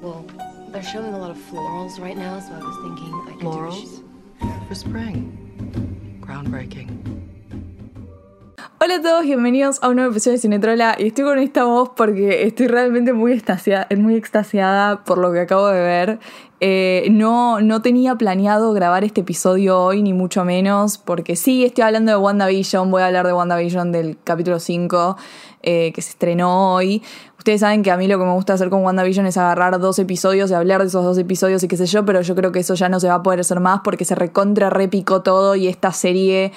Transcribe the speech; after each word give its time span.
Well, 0.00 0.24
they're 0.72 0.82
showing 0.82 1.12
a 1.12 1.18
lot 1.18 1.30
of 1.30 1.36
florals 1.36 2.00
right 2.00 2.16
now, 2.16 2.40
so 2.40 2.54
I 2.54 2.58
was 2.58 2.76
thinking 2.80 3.12
I 3.12 3.32
could 3.32 3.40
Florals? 3.40 4.02
For 4.66 4.74
spring. 4.74 5.36
Groundbreaking. 6.22 6.88
Hola 8.82 8.94
a 8.94 9.02
todos, 9.02 9.24
bienvenidos 9.24 9.78
a 9.82 9.90
un 9.90 9.96
nuevo 9.96 10.10
episodio 10.10 10.38
de 10.38 10.40
Cinetrola 10.40 10.96
y 10.98 11.08
estoy 11.08 11.24
con 11.24 11.38
esta 11.38 11.64
voz 11.64 11.90
porque 11.94 12.44
estoy 12.44 12.68
realmente 12.68 13.12
muy 13.12 13.32
extasiada, 13.32 13.86
muy 13.94 14.14
extasiada 14.14 15.04
por 15.04 15.18
lo 15.18 15.32
que 15.34 15.40
acabo 15.40 15.66
de 15.66 15.82
ver. 15.82 16.18
Eh, 16.60 17.08
no, 17.10 17.60
no 17.60 17.82
tenía 17.82 18.16
planeado 18.16 18.72
grabar 18.72 19.04
este 19.04 19.20
episodio 19.20 19.82
hoy, 19.82 20.02
ni 20.02 20.14
mucho 20.14 20.46
menos, 20.46 20.96
porque 20.96 21.36
sí, 21.36 21.62
estoy 21.62 21.84
hablando 21.84 22.12
de 22.12 22.16
WandaVision, 22.16 22.90
voy 22.90 23.02
a 23.02 23.06
hablar 23.08 23.26
de 23.26 23.34
WandaVision 23.34 23.92
del 23.92 24.16
capítulo 24.24 24.58
5 24.58 25.16
eh, 25.62 25.92
que 25.94 26.00
se 26.00 26.10
estrenó 26.10 26.74
hoy. 26.74 27.02
Ustedes 27.40 27.60
saben 27.62 27.82
que 27.82 27.90
a 27.90 27.96
mí 27.96 28.06
lo 28.06 28.18
que 28.18 28.26
me 28.26 28.34
gusta 28.34 28.52
hacer 28.52 28.68
con 28.68 28.84
WandaVision 28.84 29.24
es 29.24 29.38
agarrar 29.38 29.80
dos 29.80 29.98
episodios 29.98 30.50
y 30.50 30.54
hablar 30.54 30.82
de 30.82 30.88
esos 30.88 31.02
dos 31.02 31.16
episodios 31.16 31.62
y 31.62 31.68
qué 31.68 31.78
sé 31.78 31.86
yo, 31.86 32.04
pero 32.04 32.20
yo 32.20 32.34
creo 32.34 32.52
que 32.52 32.58
eso 32.58 32.74
ya 32.74 32.90
no 32.90 33.00
se 33.00 33.08
va 33.08 33.14
a 33.14 33.22
poder 33.22 33.40
hacer 33.40 33.60
más 33.60 33.80
porque 33.82 34.04
se 34.04 34.14
recontra 34.14 34.68
repicó 34.68 35.22
todo 35.22 35.56
y 35.56 35.66
esta 35.66 35.90
serie, 35.90 36.52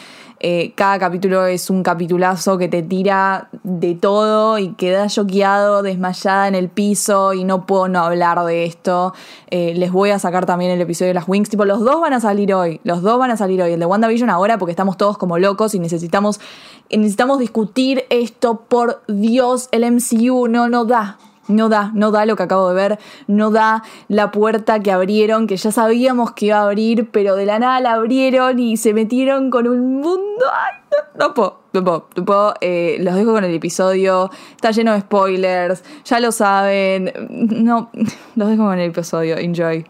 eh, 0.45 0.73
cada 0.75 0.99
capítulo 0.99 1.45
es 1.45 1.69
un 1.69 1.83
capitulazo 1.83 2.57
que 2.57 2.67
te 2.67 2.83
tira 2.83 3.47
de 3.63 3.95
todo 3.95 4.57
y 4.59 4.73
quedas 4.73 5.15
choqueado, 5.15 5.83
desmayada 5.83 6.49
en 6.49 6.55
el 6.55 6.67
piso 6.67 7.33
y 7.33 7.45
no 7.45 7.65
puedo 7.65 7.87
no 7.87 7.99
hablar 7.99 8.43
de 8.43 8.65
esto. 8.65 9.13
Eh, 9.49 9.73
les 9.73 9.93
voy 9.93 10.09
a 10.09 10.19
sacar 10.19 10.45
también 10.45 10.71
el 10.71 10.81
episodio 10.81 11.11
de 11.11 11.13
las 11.13 11.29
Wings, 11.29 11.49
tipo 11.49 11.63
los 11.63 11.79
dos 11.79 12.01
van 12.01 12.11
a 12.11 12.19
salir 12.19 12.53
hoy, 12.53 12.81
los 12.83 13.01
dos 13.01 13.17
van 13.17 13.31
a 13.31 13.37
salir 13.37 13.61
hoy, 13.61 13.71
el 13.71 13.79
de 13.79 13.85
WandaVision 13.85 14.29
ahora 14.29 14.57
porque 14.57 14.71
estamos 14.71 14.97
todos 14.97 15.17
como 15.17 15.39
locos 15.39 15.75
y 15.75 15.79
necesitamos, 15.79 16.41
necesitamos 16.89 17.39
discutir 17.39 18.03
esto, 18.09 18.65
por 18.67 19.01
Dios, 19.07 19.69
el 19.71 19.89
MCU, 19.89 20.49
no, 20.49 20.67
no 20.67 20.83
da. 20.83 21.19
No 21.47 21.69
da, 21.69 21.91
no 21.93 22.11
da 22.11 22.25
lo 22.25 22.35
que 22.35 22.43
acabo 22.43 22.69
de 22.69 22.75
ver, 22.75 22.99
no 23.27 23.51
da 23.51 23.83
la 24.07 24.31
puerta 24.31 24.79
que 24.79 24.91
abrieron, 24.91 25.47
que 25.47 25.57
ya 25.57 25.71
sabíamos 25.71 26.31
que 26.31 26.47
iba 26.47 26.57
a 26.57 26.63
abrir, 26.63 27.09
pero 27.11 27.35
de 27.35 27.45
la 27.45 27.59
nada 27.59 27.79
la 27.81 27.93
abrieron 27.93 28.59
y 28.59 28.77
se 28.77 28.93
metieron 28.93 29.49
con 29.49 29.67
un 29.67 29.99
mundo. 29.99 30.45
Ay, 30.51 30.79
no, 30.91 31.27
no 31.27 31.33
puedo, 31.33 31.59
no 31.73 31.83
puedo, 31.83 32.07
no 32.15 32.25
puedo. 32.25 32.53
Eh, 32.61 32.97
los 32.99 33.15
dejo 33.15 33.33
con 33.33 33.43
el 33.43 33.53
episodio, 33.53 34.29
está 34.51 34.71
lleno 34.71 34.93
de 34.93 35.01
spoilers, 35.01 35.83
ya 36.05 36.19
lo 36.19 36.31
saben. 36.31 37.11
No, 37.29 37.91
los 38.35 38.47
dejo 38.49 38.63
con 38.63 38.79
el 38.79 38.89
episodio, 38.89 39.37
enjoy. 39.37 39.85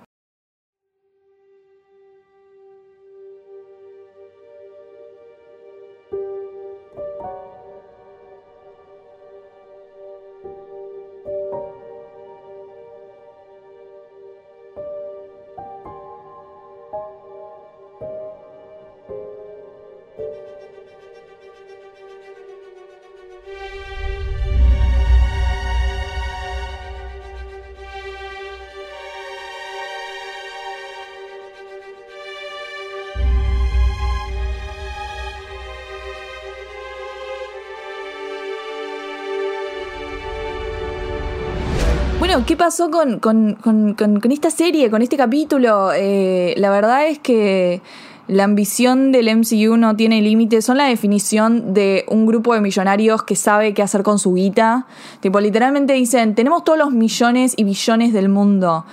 Bueno, 42.25 42.45
¿qué 42.45 42.55
pasó 42.55 42.89
con, 42.89 43.19
con, 43.19 43.55
con, 43.55 44.31
esta 44.31 44.49
serie, 44.49 44.89
con 44.89 45.01
este 45.01 45.17
capítulo? 45.17 45.91
Eh, 45.93 46.53
la 46.55 46.69
verdad 46.69 47.05
es 47.05 47.19
que 47.19 47.81
la 48.29 48.45
ambición 48.45 49.11
del 49.11 49.27
MCU 49.35 49.75
no 49.75 49.97
tiene 49.97 50.21
límites, 50.21 50.63
son 50.63 50.77
la 50.77 50.85
definición 50.85 51.73
de 51.73 52.05
un 52.07 52.25
grupo 52.25 52.53
de 52.53 52.61
millonarios 52.61 53.23
que 53.23 53.35
sabe 53.35 53.73
qué 53.73 53.81
hacer 53.81 54.03
con 54.03 54.19
su 54.19 54.35
guita. 54.35 54.87
Tipo, 55.19 55.41
literalmente 55.41 55.91
dicen, 55.91 56.33
tenemos 56.33 56.63
todos 56.63 56.79
los 56.79 56.93
millones 56.93 57.55
y 57.57 57.65
billones 57.65 58.13
del 58.13 58.29
mundo. 58.29 58.85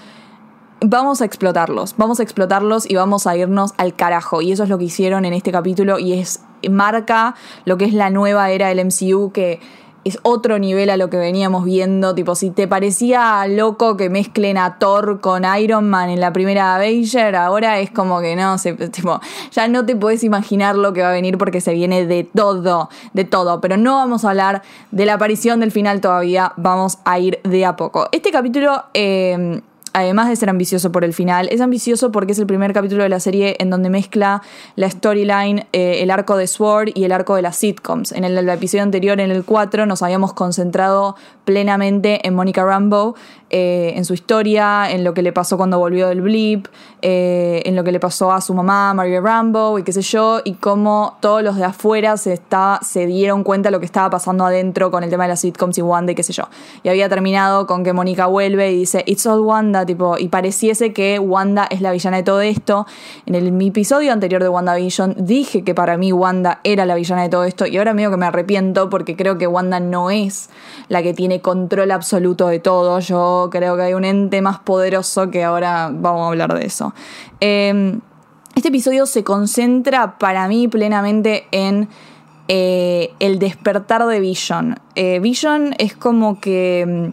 Vamos 0.80 1.22
a 1.22 1.24
explotarlos, 1.24 1.94
vamos 1.96 2.18
a 2.18 2.24
explotarlos 2.24 2.90
y 2.90 2.96
vamos 2.96 3.28
a 3.28 3.36
irnos 3.36 3.74
al 3.76 3.94
carajo. 3.94 4.42
Y 4.42 4.50
eso 4.50 4.64
es 4.64 4.68
lo 4.68 4.76
que 4.76 4.86
hicieron 4.86 5.24
en 5.24 5.34
este 5.34 5.52
capítulo 5.52 6.00
y 6.00 6.14
es 6.14 6.42
marca 6.68 7.36
lo 7.64 7.78
que 7.78 7.84
es 7.84 7.94
la 7.94 8.10
nueva 8.10 8.50
era 8.50 8.68
del 8.68 8.84
MCU 8.84 9.30
que 9.30 9.60
es 10.04 10.18
otro 10.22 10.58
nivel 10.58 10.90
a 10.90 10.96
lo 10.96 11.10
que 11.10 11.16
veníamos 11.16 11.64
viendo. 11.64 12.14
Tipo, 12.14 12.34
si 12.34 12.50
te 12.50 12.66
parecía 12.68 13.46
loco 13.46 13.96
que 13.96 14.10
mezclen 14.10 14.58
a 14.58 14.78
Thor 14.78 15.20
con 15.20 15.44
Iron 15.58 15.88
Man 15.88 16.10
en 16.10 16.20
la 16.20 16.32
primera 16.32 16.74
Avenger, 16.74 17.36
ahora 17.36 17.80
es 17.80 17.90
como 17.90 18.20
que 18.20 18.36
no, 18.36 18.58
se, 18.58 18.74
tipo, 18.74 19.20
ya 19.52 19.68
no 19.68 19.84
te 19.84 19.96
puedes 19.96 20.24
imaginar 20.24 20.76
lo 20.76 20.92
que 20.92 21.02
va 21.02 21.10
a 21.10 21.12
venir 21.12 21.38
porque 21.38 21.60
se 21.60 21.72
viene 21.72 22.06
de 22.06 22.24
todo, 22.24 22.88
de 23.12 23.24
todo. 23.24 23.60
Pero 23.60 23.76
no 23.76 23.96
vamos 23.96 24.24
a 24.24 24.30
hablar 24.30 24.62
de 24.90 25.06
la 25.06 25.14
aparición 25.14 25.60
del 25.60 25.72
final 25.72 26.00
todavía, 26.00 26.52
vamos 26.56 26.98
a 27.04 27.18
ir 27.18 27.40
de 27.44 27.64
a 27.64 27.76
poco. 27.76 28.08
Este 28.12 28.30
capítulo. 28.30 28.84
Eh, 28.94 29.60
además 29.92 30.28
de 30.28 30.36
ser 30.36 30.50
ambicioso 30.50 30.92
por 30.92 31.04
el 31.04 31.14
final, 31.14 31.48
es 31.50 31.60
ambicioso 31.60 32.12
porque 32.12 32.32
es 32.32 32.38
el 32.38 32.46
primer 32.46 32.72
capítulo 32.72 33.02
de 33.02 33.08
la 33.08 33.20
serie 33.20 33.56
en 33.58 33.70
donde 33.70 33.90
mezcla 33.90 34.42
la 34.76 34.90
storyline, 34.90 35.66
eh, 35.72 36.02
el 36.02 36.10
arco 36.10 36.36
de 36.36 36.46
Sword 36.46 36.90
y 36.94 37.04
el 37.04 37.12
arco 37.12 37.34
de 37.34 37.42
las 37.42 37.56
sitcoms. 37.56 38.12
En 38.12 38.24
el, 38.24 38.48
episodio 38.48 38.82
anterior, 38.82 39.20
en 39.20 39.30
el 39.30 39.44
4, 39.44 39.86
nos 39.86 40.02
habíamos 40.02 40.32
concentrado 40.32 41.16
plenamente 41.44 42.26
en 42.26 42.34
Monica 42.34 42.64
Rambeau, 42.64 43.14
eh, 43.50 43.94
en 43.96 44.04
su 44.04 44.14
historia, 44.14 44.90
en 44.90 45.04
lo 45.04 45.12
que 45.12 45.22
le 45.22 45.32
pasó 45.32 45.56
cuando 45.56 45.78
volvió 45.78 46.08
del 46.08 46.20
blip, 46.22 46.66
eh, 47.02 47.62
en 47.64 47.76
lo 47.76 47.84
que 47.84 47.92
le 47.92 47.98
pasó 47.98 48.32
a 48.32 48.40
su 48.40 48.54
mamá, 48.54 48.94
Maria 48.94 49.20
Rambo, 49.20 49.78
y 49.78 49.82
qué 49.82 49.92
sé 49.92 50.02
yo, 50.02 50.40
y 50.44 50.54
cómo 50.54 51.16
todos 51.20 51.42
los 51.42 51.56
de 51.56 51.64
afuera 51.64 52.16
se, 52.16 52.32
está, 52.32 52.78
se 52.82 53.06
dieron 53.06 53.42
cuenta 53.42 53.68
de 53.68 53.72
lo 53.72 53.80
que 53.80 53.86
estaba 53.86 54.10
pasando 54.10 54.44
adentro 54.44 54.90
con 54.90 55.02
el 55.02 55.10
tema 55.10 55.24
de 55.24 55.30
las 55.30 55.40
sitcoms 55.40 55.78
y 55.78 55.82
Wanda 55.82 56.12
y 56.12 56.14
qué 56.14 56.22
sé 56.22 56.32
yo. 56.32 56.44
Y 56.82 56.88
había 56.88 57.08
terminado 57.08 57.66
con 57.66 57.82
que 57.82 57.92
Mónica 57.92 58.26
vuelve 58.26 58.70
y 58.72 58.78
dice, 58.78 59.02
It's 59.06 59.26
all 59.26 59.40
Wanda, 59.40 59.84
tipo, 59.84 60.16
y 60.18 60.28
pareciese 60.28 60.92
que 60.92 61.18
Wanda 61.18 61.66
es 61.70 61.80
la 61.80 61.92
villana 61.92 62.18
de 62.18 62.22
todo 62.22 62.40
esto. 62.42 62.86
En 63.26 63.34
el, 63.34 63.50
mi 63.52 63.68
episodio 63.68 64.12
anterior 64.12 64.42
de 64.42 64.48
WandaVision 64.48 65.16
dije 65.18 65.64
que 65.64 65.74
para 65.74 65.96
mí 65.96 66.12
Wanda 66.12 66.60
era 66.64 66.86
la 66.86 66.94
villana 66.94 67.22
de 67.22 67.28
todo 67.28 67.44
esto, 67.44 67.66
y 67.66 67.78
ahora 67.78 67.94
medio 67.94 68.10
que 68.10 68.16
me 68.16 68.26
arrepiento 68.26 68.88
porque 68.90 69.16
creo 69.16 69.38
que 69.38 69.46
Wanda 69.46 69.80
no 69.80 70.10
es 70.10 70.50
la 70.88 71.02
que 71.02 71.14
tiene 71.14 71.40
control 71.40 71.90
absoluto 71.90 72.48
de 72.48 72.58
todo. 72.58 73.00
Yo 73.00 73.39
creo 73.48 73.76
que 73.76 73.82
hay 73.82 73.94
un 73.94 74.04
ente 74.04 74.42
más 74.42 74.58
poderoso 74.58 75.30
que 75.30 75.44
ahora 75.44 75.90
vamos 75.92 76.22
a 76.22 76.26
hablar 76.26 76.52
de 76.52 76.66
eso. 76.66 76.92
Eh, 77.40 77.98
este 78.54 78.68
episodio 78.68 79.06
se 79.06 79.24
concentra 79.24 80.18
para 80.18 80.48
mí 80.48 80.68
plenamente 80.68 81.46
en 81.52 81.88
eh, 82.48 83.14
el 83.20 83.38
despertar 83.38 84.04
de 84.06 84.18
Vision. 84.20 84.78
Eh, 84.94 85.20
Vision 85.20 85.74
es 85.78 85.96
como 85.96 86.40
que... 86.40 87.12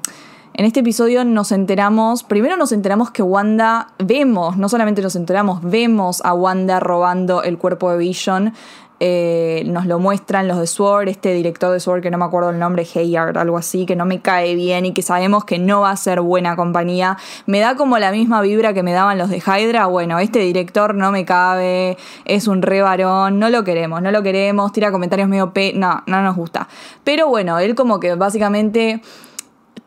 En 0.57 0.65
este 0.65 0.79
episodio 0.79 1.23
nos 1.23 1.51
enteramos, 1.51 2.23
primero 2.23 2.57
nos 2.57 2.71
enteramos 2.71 3.11
que 3.11 3.21
Wanda, 3.21 3.89
vemos, 3.99 4.57
no 4.57 4.67
solamente 4.69 5.03
nos 5.03 5.15
enteramos, 5.15 5.61
vemos 5.61 6.19
a 6.25 6.33
Wanda 6.33 6.79
robando 6.79 7.43
el 7.43 7.59
cuerpo 7.59 7.91
de 7.91 7.99
Vision. 7.99 8.53
Eh, 8.99 9.63
nos 9.67 9.85
lo 9.85 9.99
muestran 9.99 10.47
los 10.47 10.59
de 10.59 10.65
Sword, 10.65 11.07
este 11.07 11.33
director 11.33 11.71
de 11.71 11.79
Sword 11.79 12.01
que 12.01 12.09
no 12.09 12.17
me 12.17 12.25
acuerdo 12.25 12.49
el 12.49 12.57
nombre, 12.57 12.87
Hayard, 12.95 13.37
algo 13.37 13.57
así, 13.57 13.85
que 13.85 13.95
no 13.95 14.05
me 14.05 14.21
cae 14.21 14.55
bien 14.55 14.85
y 14.85 14.93
que 14.93 15.01
sabemos 15.01 15.45
que 15.45 15.59
no 15.59 15.81
va 15.81 15.91
a 15.91 15.97
ser 15.97 16.21
buena 16.21 16.55
compañía. 16.55 17.17
Me 17.45 17.59
da 17.59 17.75
como 17.75 17.99
la 17.99 18.11
misma 18.11 18.41
vibra 18.41 18.73
que 18.73 18.83
me 18.83 18.93
daban 18.93 19.17
los 19.17 19.29
de 19.29 19.37
Hydra. 19.37 19.85
Bueno, 19.85 20.19
este 20.19 20.39
director 20.39 20.95
no 20.95 21.11
me 21.11 21.25
cabe, 21.25 21.97
es 22.25 22.47
un 22.47 22.61
re 22.61 22.81
varón, 22.81 23.39
no 23.39 23.49
lo 23.49 23.63
queremos, 23.63 24.01
no 24.01 24.11
lo 24.11 24.23
queremos, 24.23 24.71
tira 24.71 24.91
comentarios 24.91 25.29
medio 25.29 25.53
pe. 25.53 25.73
No, 25.75 26.03
no 26.07 26.21
nos 26.21 26.35
gusta. 26.35 26.67
Pero 27.03 27.27
bueno, 27.27 27.59
él 27.59 27.75
como 27.75 27.99
que 27.99 28.15
básicamente 28.15 29.01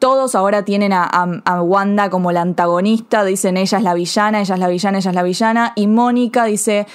todos 0.00 0.34
ahora 0.34 0.64
tienen 0.64 0.92
a, 0.92 1.62
Wanda 1.62 2.10
como 2.10 2.32
la 2.32 2.40
antagonista, 2.40 3.22
dicen 3.24 3.56
ella 3.56 3.78
es 3.78 3.84
la 3.84 3.94
villana, 3.94 4.40
ella 4.40 4.54
es 4.54 4.60
la 4.60 4.68
villana, 4.68 4.98
ella 4.98 5.10
es 5.10 5.14
la 5.14 5.22
villana, 5.22 5.72
y 5.76 5.86
Mónica 5.86 6.44
dice, 6.44 6.86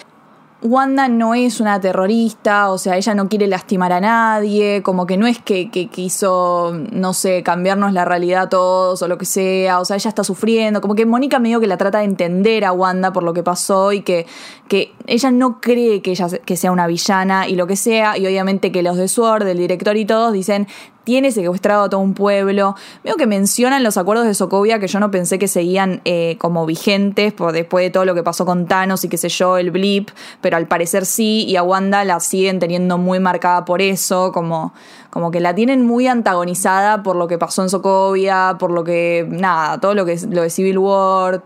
Wanda 0.65 1.07
no 1.07 1.35
es 1.35 1.59
una 1.59 1.79
terrorista, 1.79 2.71
o 2.71 2.79
sea, 2.79 2.97
ella 2.97 3.13
no 3.13 3.29
quiere 3.29 3.45
lastimar 3.45 3.93
a 3.93 4.01
nadie, 4.01 4.81
como 4.81 5.05
que 5.05 5.15
no 5.15 5.27
es 5.27 5.37
que, 5.37 5.69
quiso, 5.69 6.73
no 6.91 7.13
sé, 7.13 7.43
cambiarnos 7.43 7.93
la 7.93 8.03
realidad 8.03 8.43
a 8.43 8.49
todos 8.49 9.01
o 9.01 9.07
lo 9.07 9.17
que 9.19 9.25
sea, 9.25 9.79
o 9.79 9.85
sea, 9.85 9.95
ella 9.95 10.09
está 10.09 10.23
sufriendo, 10.23 10.81
como 10.81 10.95
que 10.95 11.05
Mónica 11.05 11.37
medio 11.37 11.59
que 11.59 11.67
la 11.67 11.77
trata 11.77 11.99
de 11.99 12.05
entender 12.05 12.65
a 12.65 12.71
Wanda 12.71 13.13
por 13.13 13.21
lo 13.21 13.33
que 13.33 13.43
pasó 13.43 13.93
y 13.93 14.01
que, 14.01 14.25
que 14.67 14.91
ella 15.05 15.29
no 15.29 15.61
cree 15.61 16.01
que 16.01 16.11
ella 16.11 16.27
que 16.43 16.57
sea 16.57 16.71
una 16.71 16.87
villana 16.87 17.47
y 17.47 17.55
lo 17.55 17.67
que 17.67 17.75
sea, 17.75 18.17
y 18.17 18.25
obviamente 18.25 18.71
que 18.71 18.81
los 18.81 18.97
de 18.97 19.07
Sword, 19.07 19.47
el 19.47 19.59
director 19.59 19.95
y 19.97 20.05
todos 20.05 20.33
dicen, 20.33 20.67
tiene 21.05 21.31
secuestrado 21.31 21.85
a 21.85 21.89
todo 21.89 22.01
un 22.01 22.13
pueblo. 22.13 22.75
Veo 23.03 23.15
que 23.15 23.27
mencionan 23.27 23.83
los 23.83 23.95
acuerdos 23.95 24.25
de 24.25 24.33
Sokovia 24.33 24.79
que 24.79 24.87
yo 24.87 24.99
no 24.99 25.11
pensé 25.11 25.39
que 25.39 25.47
seguían 25.47 26.01
eh, 26.03 26.35
como 26.39 26.65
vigentes 26.65 27.31
por 27.31 27.53
después 27.53 27.85
de 27.85 27.91
todo 27.91 28.03
lo 28.03 28.13
que 28.13 28.23
pasó 28.23 28.45
con 28.45 28.65
Thanos 28.65 29.05
y 29.05 29.09
qué 29.09 29.17
sé 29.17 29.29
yo, 29.29 29.57
el 29.57 29.71
blip, 29.71 30.09
pero 30.41 30.57
al 30.57 30.67
parecer 30.67 31.05
sí, 31.05 31.45
y 31.47 31.55
a 31.55 31.63
Wanda 31.63 32.03
la 32.03 32.19
siguen 32.19 32.59
teniendo 32.59 32.97
muy 32.97 33.19
marcada 33.19 33.63
por 33.63 33.81
eso, 33.81 34.31
como, 34.31 34.73
como 35.11 35.31
que 35.31 35.39
la 35.39 35.55
tienen 35.55 35.85
muy 35.85 36.07
antagonizada 36.07 37.03
por 37.03 37.15
lo 37.15 37.27
que 37.27 37.37
pasó 37.37 37.61
en 37.61 37.69
Sokovia, 37.69 38.57
por 38.59 38.71
lo 38.71 38.83
que, 38.83 39.25
nada, 39.29 39.79
todo 39.79 39.93
lo 39.93 40.05
que 40.05 40.19
lo 40.29 40.41
de 40.41 40.49
Civil 40.49 40.79
War, 40.79 41.43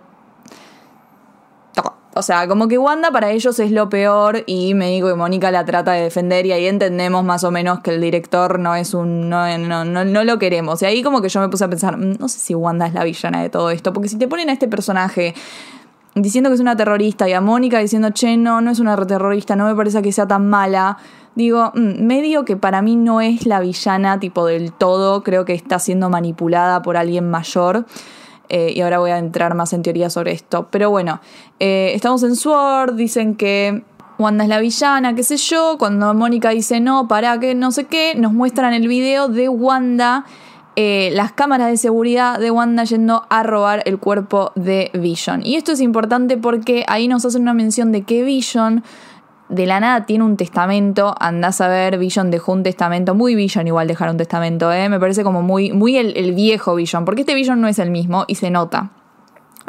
o 2.19 2.21
sea, 2.21 2.47
como 2.49 2.67
que 2.67 2.77
Wanda 2.77 3.11
para 3.11 3.31
ellos 3.31 3.57
es 3.59 3.71
lo 3.71 3.87
peor 3.89 4.43
y 4.45 4.73
me 4.73 4.89
digo 4.89 5.07
que 5.07 5.15
Mónica 5.15 5.51
la 5.51 5.63
trata 5.63 5.93
de 5.93 6.01
defender 6.01 6.45
y 6.45 6.51
ahí 6.51 6.67
entendemos 6.67 7.23
más 7.23 7.45
o 7.45 7.51
menos 7.51 7.79
que 7.79 7.91
el 7.91 8.01
director 8.01 8.59
no 8.59 8.75
es 8.75 8.93
un... 8.93 9.29
No, 9.29 9.57
no, 9.57 9.85
no, 9.85 10.03
no 10.03 10.23
lo 10.25 10.37
queremos. 10.37 10.81
Y 10.81 10.85
ahí 10.85 11.01
como 11.01 11.21
que 11.21 11.29
yo 11.29 11.39
me 11.39 11.47
puse 11.47 11.63
a 11.63 11.69
pensar, 11.69 11.97
mm, 11.97 12.17
no 12.19 12.27
sé 12.27 12.39
si 12.39 12.53
Wanda 12.53 12.87
es 12.87 12.93
la 12.93 13.05
villana 13.05 13.41
de 13.41 13.49
todo 13.49 13.71
esto, 13.71 13.93
porque 13.93 14.09
si 14.09 14.17
te 14.17 14.27
ponen 14.27 14.49
a 14.49 14.53
este 14.53 14.67
personaje 14.67 15.33
diciendo 16.13 16.49
que 16.49 16.55
es 16.55 16.59
una 16.59 16.75
terrorista 16.75 17.29
y 17.29 17.33
a 17.33 17.39
Mónica 17.39 17.79
diciendo, 17.79 18.09
che, 18.11 18.35
no, 18.35 18.59
no 18.59 18.71
es 18.71 18.79
una 18.79 18.97
terrorista, 19.05 19.55
no 19.55 19.65
me 19.65 19.75
parece 19.75 20.01
que 20.01 20.11
sea 20.11 20.27
tan 20.27 20.49
mala. 20.49 20.97
Digo, 21.35 21.71
mm, 21.73 22.05
medio 22.05 22.43
que 22.43 22.57
para 22.57 22.81
mí 22.81 22.97
no 22.97 23.21
es 23.21 23.45
la 23.45 23.61
villana 23.61 24.19
tipo 24.19 24.45
del 24.45 24.73
todo, 24.73 25.23
creo 25.23 25.45
que 25.45 25.53
está 25.53 25.79
siendo 25.79 26.09
manipulada 26.09 26.81
por 26.81 26.97
alguien 26.97 27.29
mayor. 27.29 27.85
Eh, 28.49 28.73
y 28.75 28.81
ahora 28.81 28.99
voy 28.99 29.11
a 29.11 29.17
entrar 29.17 29.53
más 29.55 29.73
en 29.73 29.83
teoría 29.83 30.09
sobre 30.09 30.31
esto. 30.31 30.67
Pero 30.71 30.89
bueno, 30.89 31.21
eh, 31.59 31.91
estamos 31.93 32.23
en 32.23 32.35
Sword, 32.35 32.95
dicen 32.95 33.35
que 33.35 33.83
Wanda 34.17 34.43
es 34.43 34.49
la 34.49 34.59
villana, 34.59 35.15
qué 35.15 35.23
sé 35.23 35.37
yo. 35.37 35.77
Cuando 35.77 36.13
Mónica 36.13 36.49
dice 36.49 36.79
no, 36.79 37.07
para 37.07 37.39
que 37.39 37.55
no 37.55 37.71
sé 37.71 37.85
qué, 37.85 38.15
nos 38.15 38.33
muestran 38.33 38.73
el 38.73 38.87
video 38.87 39.29
de 39.29 39.47
Wanda, 39.47 40.25
eh, 40.75 41.09
las 41.13 41.31
cámaras 41.31 41.69
de 41.69 41.77
seguridad 41.77 42.39
de 42.39 42.51
Wanda 42.51 42.83
yendo 42.83 43.25
a 43.29 43.43
robar 43.43 43.83
el 43.85 43.99
cuerpo 43.99 44.51
de 44.55 44.91
Vision. 44.93 45.45
Y 45.45 45.55
esto 45.55 45.71
es 45.71 45.79
importante 45.79 46.37
porque 46.37 46.85
ahí 46.87 47.07
nos 47.07 47.25
hacen 47.25 47.43
una 47.43 47.53
mención 47.53 47.91
de 47.91 48.03
que 48.03 48.23
Vision 48.23 48.83
de 49.49 49.65
la 49.65 49.79
nada 49.79 50.05
tiene 50.05 50.23
un 50.23 50.37
testamento, 50.37 51.15
andás 51.19 51.59
a 51.59 51.67
ver, 51.67 51.97
Vision 51.97 52.29
dejó 52.31 52.53
un 52.53 52.63
testamento, 52.63 53.15
muy 53.15 53.35
Vision 53.35 53.67
igual 53.67 53.87
dejar 53.87 54.09
un 54.09 54.17
testamento, 54.17 54.71
¿eh? 54.71 54.89
me 54.89 54.99
parece 54.99 55.23
como 55.23 55.41
muy, 55.41 55.73
muy 55.73 55.97
el, 55.97 56.33
viejo 56.33 56.75
Vision, 56.75 57.03
porque 57.03 57.21
este 57.21 57.33
Vision 57.33 57.59
no 57.59 57.67
es 57.67 57.79
el 57.79 57.89
mismo 57.89 58.25
y 58.27 58.35
se 58.35 58.51
nota. 58.51 58.91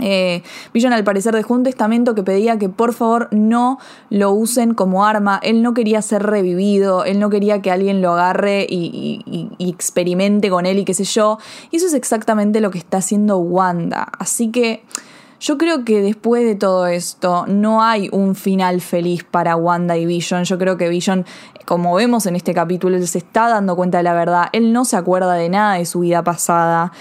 Eh, 0.02 0.42
al 0.90 1.04
parecer 1.04 1.34
dejó 1.34 1.52
un 1.54 1.62
testamento 1.62 2.14
que 2.14 2.22
pedía 2.22 2.58
que 2.58 2.70
por 2.70 2.94
favor 2.94 3.28
no 3.32 3.78
lo 4.08 4.32
usen 4.32 4.72
como 4.72 5.04
arma. 5.04 5.40
Él 5.42 5.62
no 5.62 5.74
quería 5.74 6.00
ser 6.00 6.22
revivido, 6.22 7.04
él 7.04 7.18
no 7.20 7.28
quería 7.28 7.60
que 7.60 7.70
alguien 7.70 8.00
lo 8.00 8.12
agarre 8.12 8.66
y, 8.68 9.22
y, 9.58 9.70
experimente 9.70 10.48
con 10.48 10.64
él 10.64 10.78
y 10.78 10.84
qué 10.86 10.94
sé 10.94 11.04
yo. 11.04 11.38
Y 11.70 11.76
eso 11.76 11.86
es 11.86 11.92
exactamente 11.92 12.60
lo 12.60 12.70
que 12.70 12.78
está 12.78 12.98
haciendo 12.98 13.38
Wanda. 13.38 14.08
Así 14.18 14.50
que 14.50 14.84
yo 15.40 15.56
creo 15.56 15.86
que 15.86 16.02
después 16.02 16.44
de 16.44 16.54
todo 16.54 16.86
esto 16.86 17.46
no 17.46 17.82
hay 17.82 18.10
un 18.12 18.34
final 18.34 18.82
feliz 18.82 19.24
para 19.24 19.56
Wanda 19.56 19.96
y 19.96 20.04
Vision. 20.04 20.44
Yo 20.44 20.58
creo 20.58 20.76
que 20.76 20.90
Vision, 20.90 21.24
como 21.64 21.94
vemos 21.94 22.26
en 22.26 22.36
este 22.36 22.52
capítulo, 22.52 22.96
él 22.96 23.08
se 23.08 23.18
está 23.18 23.48
dando 23.48 23.74
cuenta 23.74 23.98
de 23.98 24.04
la 24.04 24.12
verdad. 24.12 24.48
Él 24.52 24.74
no 24.74 24.84
se 24.84 24.96
acuerda 24.96 25.32
de 25.34 25.48
nada 25.48 25.74
de 25.76 25.86
su 25.86 26.00
vida 26.00 26.22
pasada. 26.22 26.92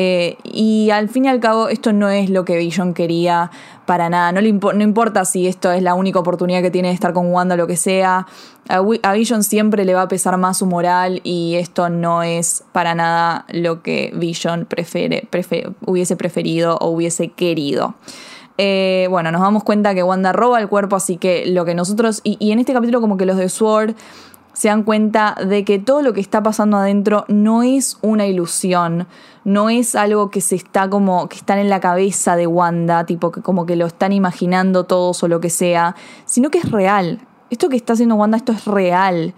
Eh, 0.00 0.36
y 0.44 0.90
al 0.90 1.08
fin 1.08 1.24
y 1.24 1.28
al 1.28 1.40
cabo, 1.40 1.68
esto 1.68 1.92
no 1.92 2.08
es 2.08 2.30
lo 2.30 2.44
que 2.44 2.56
Vision 2.56 2.94
quería 2.94 3.50
para 3.84 4.08
nada. 4.08 4.30
No, 4.30 4.40
le 4.40 4.52
no 4.52 4.82
importa 4.84 5.24
si 5.24 5.48
esto 5.48 5.72
es 5.72 5.82
la 5.82 5.94
única 5.94 6.20
oportunidad 6.20 6.62
que 6.62 6.70
tiene 6.70 6.86
de 6.86 6.94
estar 6.94 7.12
con 7.12 7.32
Wanda 7.32 7.56
o 7.56 7.58
lo 7.58 7.66
que 7.66 7.76
sea. 7.76 8.28
A, 8.68 9.12
Vision 9.12 9.42
siempre 9.42 9.84
le 9.84 9.94
va 9.94 10.02
a 10.02 10.08
pesar 10.08 10.36
más 10.36 10.58
su 10.58 10.66
moral 10.66 11.20
y 11.24 11.56
esto 11.56 11.88
no 11.88 12.22
es 12.22 12.62
para 12.70 12.94
nada 12.94 13.44
lo 13.48 13.82
que 13.82 14.12
Vision 14.14 14.66
prefiere, 14.66 15.26
hubiese 15.84 16.14
preferido 16.14 16.76
o 16.80 16.90
hubiese 16.90 17.30
querido. 17.30 17.96
Eh, 18.56 19.08
bueno, 19.10 19.32
nos 19.32 19.40
damos 19.40 19.64
cuenta 19.64 19.96
que 19.96 20.04
Wanda 20.04 20.32
roba 20.32 20.60
el 20.60 20.68
cuerpo, 20.68 20.94
así 20.94 21.16
que 21.16 21.44
lo 21.46 21.64
que 21.64 21.74
nosotros. 21.74 22.20
Y, 22.22 22.36
y 22.38 22.52
en 22.52 22.60
este 22.60 22.72
capítulo, 22.72 23.00
como 23.00 23.16
que 23.16 23.26
los 23.26 23.36
de 23.36 23.48
Sword 23.48 23.96
se 24.58 24.66
dan 24.66 24.82
cuenta 24.82 25.36
de 25.46 25.64
que 25.64 25.78
todo 25.78 26.02
lo 26.02 26.12
que 26.12 26.20
está 26.20 26.42
pasando 26.42 26.78
adentro 26.78 27.24
no 27.28 27.62
es 27.62 27.96
una 28.02 28.26
ilusión, 28.26 29.06
no 29.44 29.70
es 29.70 29.94
algo 29.94 30.30
que 30.30 30.40
se 30.40 30.56
está 30.56 30.90
como 30.90 31.28
que 31.28 31.36
están 31.36 31.60
en 31.60 31.68
la 31.68 31.78
cabeza 31.78 32.34
de 32.34 32.48
Wanda, 32.48 33.06
tipo 33.06 33.30
que 33.30 33.40
como 33.40 33.66
que 33.66 33.76
lo 33.76 33.86
están 33.86 34.12
imaginando 34.12 34.82
todos 34.82 35.22
o 35.22 35.28
lo 35.28 35.38
que 35.38 35.48
sea, 35.48 35.94
sino 36.24 36.50
que 36.50 36.58
es 36.58 36.72
real. 36.72 37.20
Esto 37.50 37.68
que 37.68 37.76
está 37.76 37.92
haciendo 37.92 38.16
Wanda, 38.16 38.36
esto 38.36 38.50
es 38.50 38.64
real. 38.64 39.32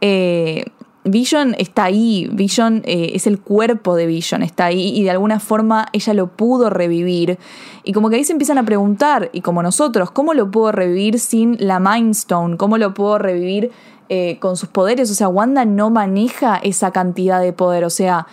Eh, 0.00 0.64
Vision 1.04 1.54
está 1.58 1.84
ahí, 1.84 2.28
Vision 2.32 2.82
eh, 2.86 3.12
es 3.14 3.28
el 3.28 3.38
cuerpo 3.38 3.94
de 3.94 4.06
Vision, 4.06 4.42
está 4.42 4.64
ahí 4.64 4.88
y 4.96 5.04
de 5.04 5.12
alguna 5.12 5.38
forma 5.38 5.86
ella 5.92 6.12
lo 6.12 6.26
pudo 6.26 6.70
revivir. 6.70 7.38
Y 7.84 7.92
como 7.92 8.10
que 8.10 8.16
ahí 8.16 8.24
se 8.24 8.32
empiezan 8.32 8.58
a 8.58 8.64
preguntar, 8.64 9.30
y 9.32 9.42
como 9.42 9.62
nosotros, 9.62 10.10
¿cómo 10.10 10.34
lo 10.34 10.50
puedo 10.50 10.72
revivir 10.72 11.20
sin 11.20 11.56
la 11.60 11.78
Mind 11.78 12.16
Stone? 12.16 12.56
¿Cómo 12.56 12.78
lo 12.78 12.94
puedo 12.94 13.18
revivir 13.18 13.70
eh, 14.08 14.38
con 14.40 14.56
sus 14.56 14.68
poderes. 14.68 15.10
O 15.10 15.14
sea, 15.14 15.28
Wanda 15.28 15.64
no 15.64 15.90
maneja 15.90 16.56
esa 16.56 16.90
cantidad 16.90 17.40
de 17.40 17.52
poder. 17.52 17.84
O 17.84 17.90
sea, 17.90 18.26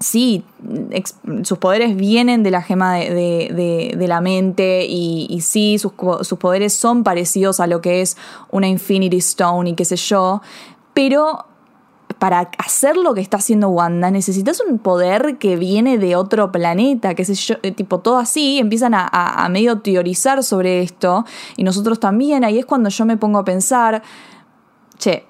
sí, 0.00 0.44
sus 1.44 1.58
poderes 1.58 1.94
vienen 1.94 2.42
de 2.42 2.50
la 2.50 2.62
gema 2.62 2.96
de, 2.96 4.04
la 4.08 4.20
mente 4.20 4.86
y, 4.86 5.40
sí, 5.42 5.78
sus, 5.78 5.92
sus, 6.22 6.38
poderes 6.38 6.72
son 6.72 7.04
parecidos 7.04 7.60
a 7.60 7.66
lo 7.66 7.80
que 7.80 8.00
es 8.00 8.16
una 8.50 8.66
Infinity 8.66 9.18
Stone 9.18 9.70
y 9.70 9.74
qué 9.74 9.84
sé 9.84 9.96
yo, 9.96 10.40
pero 10.94 11.44
para 12.18 12.50
hacer 12.58 12.96
lo 12.96 13.14
que 13.14 13.20
está 13.20 13.36
haciendo 13.36 13.68
Wanda 13.68 14.10
necesitas 14.10 14.60
un 14.60 14.78
poder 14.78 15.38
que 15.38 15.56
viene 15.56 15.96
de 15.96 16.16
otro 16.16 16.50
planeta, 16.50 17.14
qué 17.14 17.24
sé 17.24 17.34
yo, 17.34 17.56
eh, 17.62 17.70
tipo 17.70 18.00
todo 18.00 18.18
así, 18.18 18.58
empiezan 18.58 18.94
a, 18.94 19.06
a 19.06 19.48
medio 19.48 19.80
teorizar 19.80 20.42
sobre 20.42 20.82
esto 20.82 21.24
y 21.56 21.62
nosotros 21.62 22.00
también, 22.00 22.42
ahí 22.42 22.58
es 22.58 22.66
cuando 22.66 22.88
yo 22.88 23.04
me 23.04 23.16
pongo 23.16 23.38
a 23.38 23.44
pensar, 23.44 24.02
che, 25.00 25.26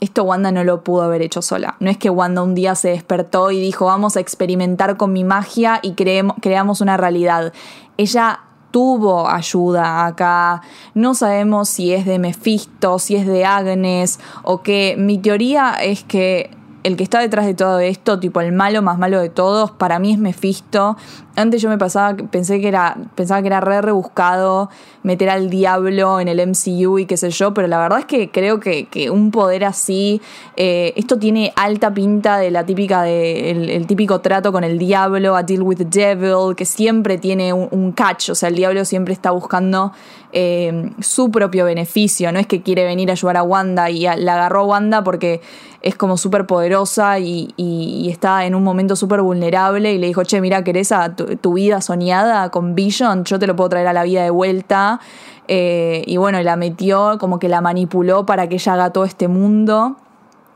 esto 0.00 0.24
Wanda 0.24 0.52
no 0.52 0.62
lo 0.62 0.84
pudo 0.84 1.02
haber 1.02 1.22
hecho 1.22 1.40
sola. 1.40 1.76
No 1.80 1.90
es 1.90 1.96
que 1.96 2.10
Wanda 2.10 2.42
un 2.42 2.54
día 2.54 2.74
se 2.74 2.90
despertó 2.90 3.50
y 3.50 3.60
dijo, 3.60 3.86
vamos 3.86 4.16
a 4.16 4.20
experimentar 4.20 4.98
con 4.98 5.12
mi 5.12 5.24
magia 5.24 5.80
y 5.82 5.94
creamos 5.94 6.80
una 6.82 6.98
realidad. 6.98 7.54
Ella 7.96 8.40
tuvo 8.70 9.26
ayuda 9.26 10.04
acá. 10.04 10.60
No 10.92 11.14
sabemos 11.14 11.70
si 11.70 11.94
es 11.94 12.04
de 12.04 12.18
Mephisto, 12.18 12.98
si 12.98 13.16
es 13.16 13.26
de 13.26 13.46
Agnes 13.46 14.20
o 14.42 14.62
qué. 14.62 14.96
Mi 14.98 15.16
teoría 15.16 15.76
es 15.80 16.04
que 16.04 16.50
el 16.86 16.96
que 16.96 17.02
está 17.02 17.18
detrás 17.18 17.46
de 17.46 17.54
todo 17.54 17.80
esto, 17.80 18.20
tipo 18.20 18.40
el 18.40 18.52
malo 18.52 18.80
más 18.80 18.96
malo 18.96 19.20
de 19.20 19.28
todos, 19.28 19.72
para 19.72 19.98
mí 19.98 20.12
es 20.12 20.20
Mephisto. 20.20 20.96
Antes 21.34 21.60
yo 21.60 21.68
me 21.68 21.78
pasaba, 21.78 22.16
pensé 22.16 22.60
que 22.60 22.68
era, 22.68 22.96
pensaba 23.16 23.40
que 23.42 23.48
era 23.48 23.60
re 23.60 23.82
rebuscado 23.82 24.70
meter 25.02 25.28
al 25.28 25.50
diablo 25.50 26.20
en 26.20 26.28
el 26.28 26.40
MCU 26.46 27.00
y 27.00 27.06
qué 27.06 27.16
sé 27.16 27.30
yo, 27.30 27.52
pero 27.52 27.66
la 27.66 27.78
verdad 27.78 27.98
es 27.98 28.04
que 28.04 28.30
creo 28.30 28.60
que, 28.60 28.86
un 29.10 29.32
poder 29.32 29.64
así, 29.64 30.20
eh, 30.56 30.92
esto 30.96 31.18
tiene 31.18 31.52
alta 31.56 31.92
pinta 31.92 32.38
de 32.38 32.52
la 32.52 32.64
típica, 32.64 33.02
de, 33.02 33.50
el, 33.50 33.86
típico 33.88 34.20
trato 34.20 34.52
con 34.52 34.62
el 34.62 34.78
diablo, 34.78 35.34
a 35.34 35.42
deal 35.42 35.62
with 35.62 35.78
the 35.78 35.84
devil, 35.84 36.54
que 36.54 36.64
siempre 36.64 37.18
tiene 37.18 37.52
un, 37.52 37.92
catch, 37.92 38.30
o 38.30 38.34
sea, 38.36 38.48
el 38.48 38.54
diablo 38.54 38.84
siempre 38.84 39.12
está 39.12 39.32
buscando 39.32 39.92
eh, 40.32 40.90
su 41.00 41.30
propio 41.30 41.64
beneficio, 41.64 42.30
no 42.30 42.38
es 42.38 42.46
que 42.46 42.62
quiere 42.62 42.84
venir 42.84 43.10
a 43.10 43.12
ayudar 43.12 43.36
a 43.38 43.42
Wanda 43.42 43.90
y 43.90 44.02
la 44.02 44.34
agarró 44.34 44.60
a 44.60 44.64
Wanda 44.64 45.04
porque 45.04 45.40
es 45.82 45.94
como 45.94 46.16
súper 46.16 46.46
poderosa 46.76 47.18
y, 47.18 48.08
está 48.10 48.46
en 48.46 48.54
un 48.54 48.62
momento 48.62 48.96
súper 48.96 49.20
vulnerable 49.20 49.92
y 49.92 49.98
le 49.98 50.06
dijo, 50.06 50.22
che, 50.22 50.40
mira, 50.40 50.62
¿querés 50.62 50.92
a 50.92 51.14
tu, 51.14 51.52
vida 51.54 51.80
soñada 51.80 52.50
con 52.50 52.74
Vision? 52.74 53.24
Yo 53.24 53.38
te 53.38 53.46
lo 53.46 53.56
puedo 53.56 53.70
traer 53.70 53.86
a 53.86 53.92
la 53.92 54.04
vida 54.04 54.22
de 54.22 54.30
vuelta. 54.30 55.00
Eh, 55.48 56.02
y 56.06 56.16
bueno, 56.16 56.42
la 56.42 56.56
metió, 56.56 57.18
como 57.18 57.38
que 57.38 57.48
la 57.48 57.60
manipuló 57.60 58.26
para 58.26 58.48
que 58.48 58.56
ella 58.56 58.74
haga 58.74 58.90
todo 58.90 59.04
este 59.04 59.28
mundo. 59.28 59.96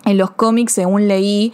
En 0.04 0.16
los 0.16 0.30
cómics, 0.30 0.72
según 0.72 1.08
leí, 1.08 1.52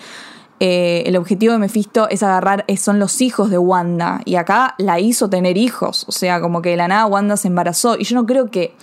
eh, 0.61 1.02
el 1.06 1.16
objetivo 1.16 1.52
de 1.52 1.58
Mephisto 1.58 2.08
es 2.08 2.23
agarrar, 2.23 2.64
son 2.78 2.99
los 2.99 3.20
hijos 3.20 3.50
de 3.50 3.58
Wanda. 3.58 4.20
Y 4.25 4.37
acá 4.37 4.75
la 4.78 5.00
hizo 5.00 5.28
tener 5.28 5.56
hijos. 5.56 6.04
O 6.08 6.12
sea, 6.12 6.40
como 6.40 6.62
que 6.62 6.70
de 6.70 6.76
la 6.76 6.88
nada 6.88 7.06
Wanda 7.06 7.37
se 7.37 7.49
embarazó. 7.49 7.96
Y 7.99 8.04
yo 8.04 8.14
no 8.14 8.26
creo 8.26 8.50
que 8.50 8.75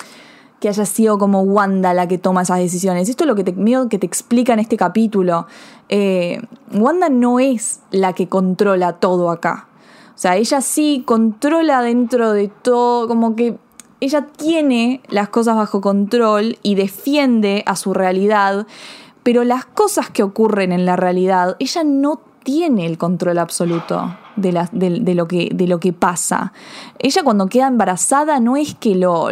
que 0.64 0.70
haya 0.70 0.86
sido 0.86 1.18
como 1.18 1.42
Wanda 1.42 1.94
la 1.94 2.08
que 2.08 2.18
toma 2.18 2.44
esas 2.44 2.60
decisiones. 2.60 3.10
Esto 3.10 3.26
es 3.26 3.28
lo 3.28 3.36
que 3.36 3.44
te, 3.44 3.54
que 3.54 4.00
te 4.00 4.06
explica 4.06 4.54
en 4.54 4.60
este 4.60 4.78
capítulo. 4.78 5.46
Eh, 5.90 6.42
Wanda 6.72 7.10
no 7.10 7.42
es 7.42 7.82
la 7.92 8.14
que 8.14 8.30
controla 8.30 8.94
todo 8.94 9.30
acá. 9.30 9.68
O 10.16 10.18
sea, 10.18 10.38
ella 10.38 10.62
sí 10.62 11.04
controla 11.06 11.82
dentro 11.82 12.32
de 12.32 12.48
todo, 12.48 13.10
como 13.10 13.36
que 13.36 13.58
ella 14.00 14.28
tiene 14.38 15.02
las 15.10 15.28
cosas 15.28 15.58
bajo 15.58 15.82
control 15.82 16.58
y 16.64 16.76
defiende 16.76 17.64
a 17.66 17.76
su 17.76 17.94
realidad, 17.94 18.66
pero 19.22 19.44
las 19.44 19.66
cosas 19.66 20.10
que 20.12 20.24
ocurren 20.24 20.72
en 20.72 20.86
la 20.86 20.96
realidad, 20.96 21.58
ella 21.60 21.84
no 21.84 22.22
tiene 22.46 22.86
el 22.86 22.98
control 22.98 23.40
absoluto. 23.40 24.16
De, 24.36 25.16
lo 25.16 25.28
que, 25.28 25.50
de 25.54 25.68
lo 25.68 25.80
que 25.80 25.94
pasa. 25.94 26.54
Ella 27.00 27.24
cuando 27.24 27.48
queda 27.48 27.68
embarazada 27.68 28.40
no 28.40 28.56
es 28.58 28.76
que 28.76 28.96
lo, 28.96 29.30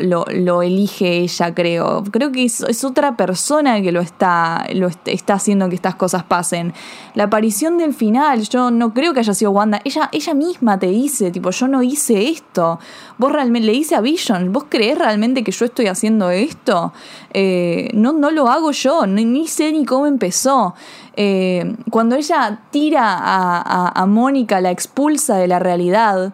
elige 0.62 1.20
ella, 1.20 1.54
creo. 1.54 2.04
Creo 2.12 2.32
que 2.32 2.46
es, 2.46 2.84
otra 2.84 3.16
persona 3.16 3.82
que 3.82 3.92
lo 3.92 4.02
está, 4.02 4.66
lo 4.74 4.88
est- 4.88 5.08
está 5.08 5.36
haciendo 5.36 5.70
que 5.70 5.76
estas 5.76 5.96
cosas 5.96 6.24
pasen. 6.24 6.74
La 7.16 7.26
aparición 7.26 7.78
del 7.78 7.94
final, 7.94 8.42
yo 8.50 8.72
no 8.72 8.94
creo 8.94 9.14
que 9.14 9.20
haya 9.22 9.34
sido 9.34 9.52
Wanda. 9.52 9.82
Ella, 9.84 10.10
ella 10.12 10.34
misma 10.34 10.78
te 10.80 10.88
dice, 10.88 11.32
tipo, 11.32 11.52
yo 11.52 11.68
no 11.68 11.82
hice 11.84 12.30
esto. 12.30 12.80
Vos 13.18 13.32
realmente 13.32 13.68
le 13.68 13.74
dice 13.74 13.96
a 13.96 14.02
Vision, 14.02 14.52
¿vos 14.52 14.66
creés 14.70 14.98
realmente 14.98 15.44
que 15.44 15.52
yo 15.52 15.66
estoy 15.66 15.88
haciendo 15.88 16.30
esto? 16.30 16.94
Eh, 17.34 17.90
no, 17.94 18.14
no 18.14 18.32
lo 18.32 18.50
hago 18.50 18.72
yo, 18.72 19.06
ni, 19.06 19.26
ni 19.26 19.48
sé 19.48 19.72
ni 19.72 19.86
cómo 19.86 20.08
empezó. 20.08 20.76
Eh, 21.16 21.76
cuando 21.90 22.16
ella 22.16 22.62
tira 22.72 23.18
a, 23.20 24.06
Mónica, 24.06 24.62
la 24.62 24.72
expulsa 24.72 25.38
de 25.38 25.48
la 25.48 25.60
realidad, 25.60 26.34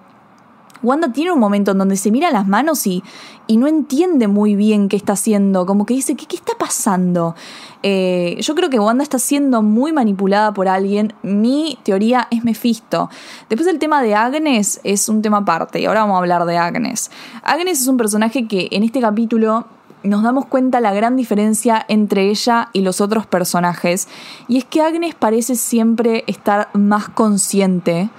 Wanda 0.84 1.12
tiene 1.12 1.32
un 1.32 1.40
momento 1.40 1.72
en 1.72 1.80
donde 1.80 1.98
se 1.98 2.12
mira 2.12 2.30
las 2.32 2.48
manos 2.48 2.86
y, 2.86 3.04
y 3.48 3.58
no 3.58 3.68
entiende 3.68 4.28
muy 4.28 4.56
bien 4.56 4.90
qué 4.90 4.96
está 4.96 5.14
haciendo, 5.14 5.66
como 5.66 5.86
que 5.86 5.96
dice, 5.96 6.16
¿qué, 6.16 6.28
qué 6.28 6.36
está 6.36 6.54
pasando? 6.58 7.36
Eh, 7.82 8.38
yo 8.40 8.54
creo 8.54 8.70
que 8.70 8.80
Wanda 8.80 9.04
está 9.04 9.18
siendo 9.18 9.62
muy 9.62 9.92
manipulada 9.92 10.54
por 10.54 10.68
alguien. 10.68 11.14
Mi 11.24 11.80
teoría 11.84 12.28
es 12.32 12.44
Mephisto. 12.44 13.10
Después 13.50 13.68
el 13.68 13.80
tema 13.80 14.02
de 14.02 14.14
Agnes 14.14 14.80
es 14.84 15.10
un 15.10 15.22
tema 15.22 15.38
aparte 15.38 15.80
y 15.80 15.86
ahora 15.86 16.02
vamos 16.02 16.16
a 16.16 16.20
hablar 16.20 16.46
de 16.46 16.58
Agnes. 16.58 17.12
Agnes 17.44 17.82
es 17.82 17.88
un 17.88 17.98
personaje 17.98 18.48
que 18.48 18.68
en 18.72 18.84
este 18.84 19.00
capítulo 19.00 19.66
nos 20.04 20.24
damos 20.24 20.46
cuenta 20.46 20.80
la 20.80 20.94
gran 20.94 21.16
diferencia 21.16 21.86
entre 21.88 22.30
ella 22.30 22.70
y 22.74 22.82
los 22.82 23.02
otros 23.02 23.26
personajes 23.26 24.08
y 24.48 24.58
es 24.58 24.66
que 24.66 24.82
Agnes 24.82 25.16
parece 25.16 25.56
siempre 25.56 26.24
estar 26.28 26.70
más 26.74 27.10
consciente 27.10 28.10